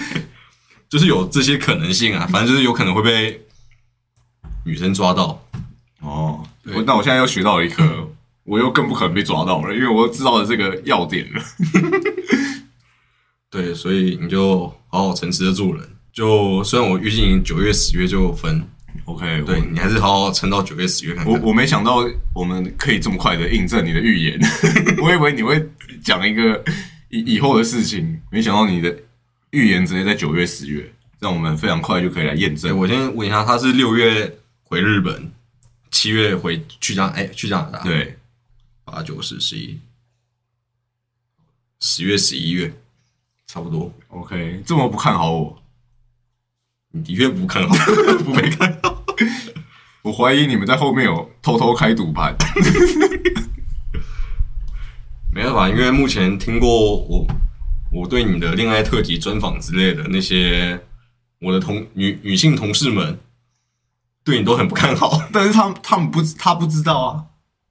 [0.88, 3.42] 就是有这些可能性啊，反正就是有可能会被
[4.64, 5.44] 女生抓到。
[6.00, 7.84] 哦我那我现在又学到了一课，
[8.44, 11.42] 我又更不可能被抓到了，因为我知道了这个要点了。
[13.50, 15.90] 对，所以你就好好诚实的做人。
[16.14, 18.64] 就虽然我预计你九月、十月就分
[19.04, 21.34] ，OK，对你还是好好撑到九月、十月看看。
[21.34, 24.40] 我我没想到我们可以这么快的印证你的预言，
[25.02, 25.68] 我以为你会
[26.04, 26.64] 讲一个
[27.08, 28.96] 以以后的事情，没想到你的
[29.50, 30.88] 预言直接在九月、十月，
[31.18, 32.78] 让我们非常快就可以来验，证。
[32.78, 35.32] 我先问一下，他是六月回日本，
[35.90, 38.16] 七月回去加哎去加拿大，，对，
[38.84, 39.80] 八九十十一，
[41.80, 42.72] 十月、十一月，
[43.48, 43.92] 差不多。
[44.08, 45.62] OK，这么不看好我，
[46.94, 47.74] 你的确不看好，
[48.24, 49.04] 不被看好。
[50.02, 52.32] 我怀疑你们在后面有偷偷开赌盘。
[55.34, 57.26] 没办法，因为目前听过我
[57.90, 60.80] 我对你的恋爱特辑专访之类的那些
[61.40, 63.18] 我的同女女性同事们，
[64.22, 65.20] 对你都很不看好。
[65.32, 67.24] 但是他们他们不他不知道啊，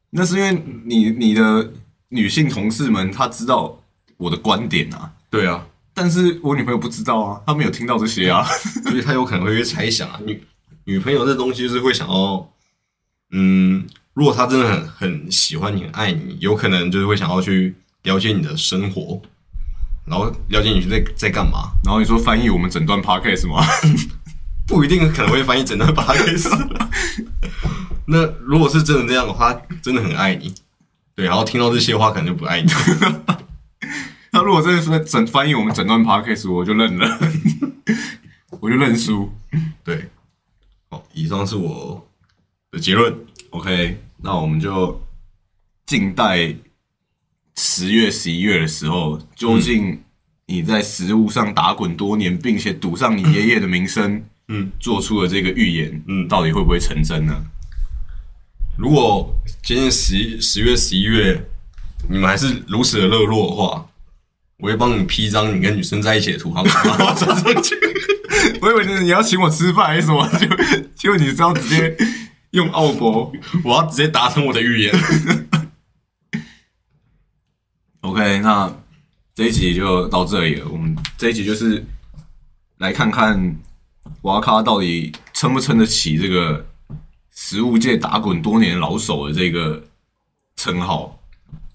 [0.10, 1.72] 那是因为你你的
[2.10, 3.80] 女性同事们她知道
[4.18, 8.44] 我的观点啊，对啊，但是我女朋友不知道啊，她没有听到这些啊。
[8.84, 10.44] 所以她有可能会猜想啊，女
[10.86, 12.50] 女朋友这东西就是会想要，
[13.32, 19.22] 嗯，如果她真的很很喜欢你、很爱你，有可能就是会想要去了解你的生活，
[20.06, 23.66] 然后了解你在在干嘛，然后你说翻译我们整段 podcast 吗？
[24.66, 26.50] 不一定可能会翻译整段 podcast
[28.06, 30.54] 那如果是真的这样的话，真的很爱你，
[31.16, 32.72] 对，然后听到这些话可能就不爱你。
[34.44, 37.20] 那如果真的是整翻译我们整段 podcast，我就认了，
[38.60, 39.32] 我就认输。
[39.86, 40.10] 对，
[40.90, 42.06] 好，以上是我
[42.70, 43.16] 的结论。
[43.52, 45.02] OK，那我们就
[45.86, 46.54] 静待
[47.56, 50.04] 十月、十一月的时候，究竟
[50.48, 57.34] 你在食物上打滚多年，并且赌上你爷爷的名声，嗯，做出了这个预言，嗯到底会不会成真呢？
[58.78, 59.34] 如果
[59.64, 61.42] 今年十一十月、十一月
[62.10, 63.88] 你们还是如此的热络的话，
[64.58, 67.76] 我会帮你批张你跟女生在一起的图号，然后传上去。
[68.62, 70.48] 我以为你要请我吃饭还是什么，就
[70.96, 71.98] 就你是要直接
[72.52, 73.32] 用澳博。
[73.64, 74.94] 我要直接达成我的预言。
[78.02, 78.74] OK，那
[79.34, 80.68] 这一集就到这里了。
[80.70, 81.84] 我们这一集就是
[82.78, 83.58] 来看看
[84.22, 86.66] 瓦卡到底撑不撑得起这个
[87.32, 89.84] 食物界打滚多年老手的这个
[90.56, 91.20] 称号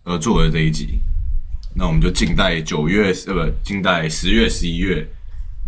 [0.05, 1.01] 而做的这一集。
[1.79, 5.09] 那我们就静待九月呃不，静待十月、十一月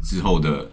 [0.02, 0.68] 之后的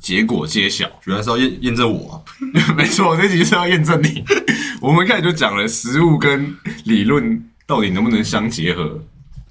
[0.00, 0.90] 结果揭晓。
[1.04, 2.16] 原来是要验验证我、啊，
[2.74, 4.24] 没错，这集是要验证你。
[4.80, 6.56] 我们一开始就讲了实物跟
[6.86, 8.98] 理论到底能不能相结合，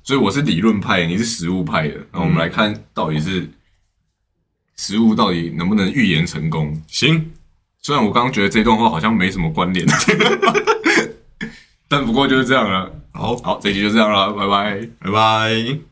[0.04, 1.98] 所以我是理论派，你是实物派的。
[2.12, 3.48] 那我们来看到底是
[4.76, 6.82] 实物到底能不能预言成功。
[6.88, 7.32] 行，
[7.80, 9.86] 虽然我刚刚觉得这段话好像没什么关联，
[11.88, 12.98] 但不过就是这样了。
[13.14, 14.88] 好，好，这期就这样了，拜拜。
[15.00, 15.91] 拜拜。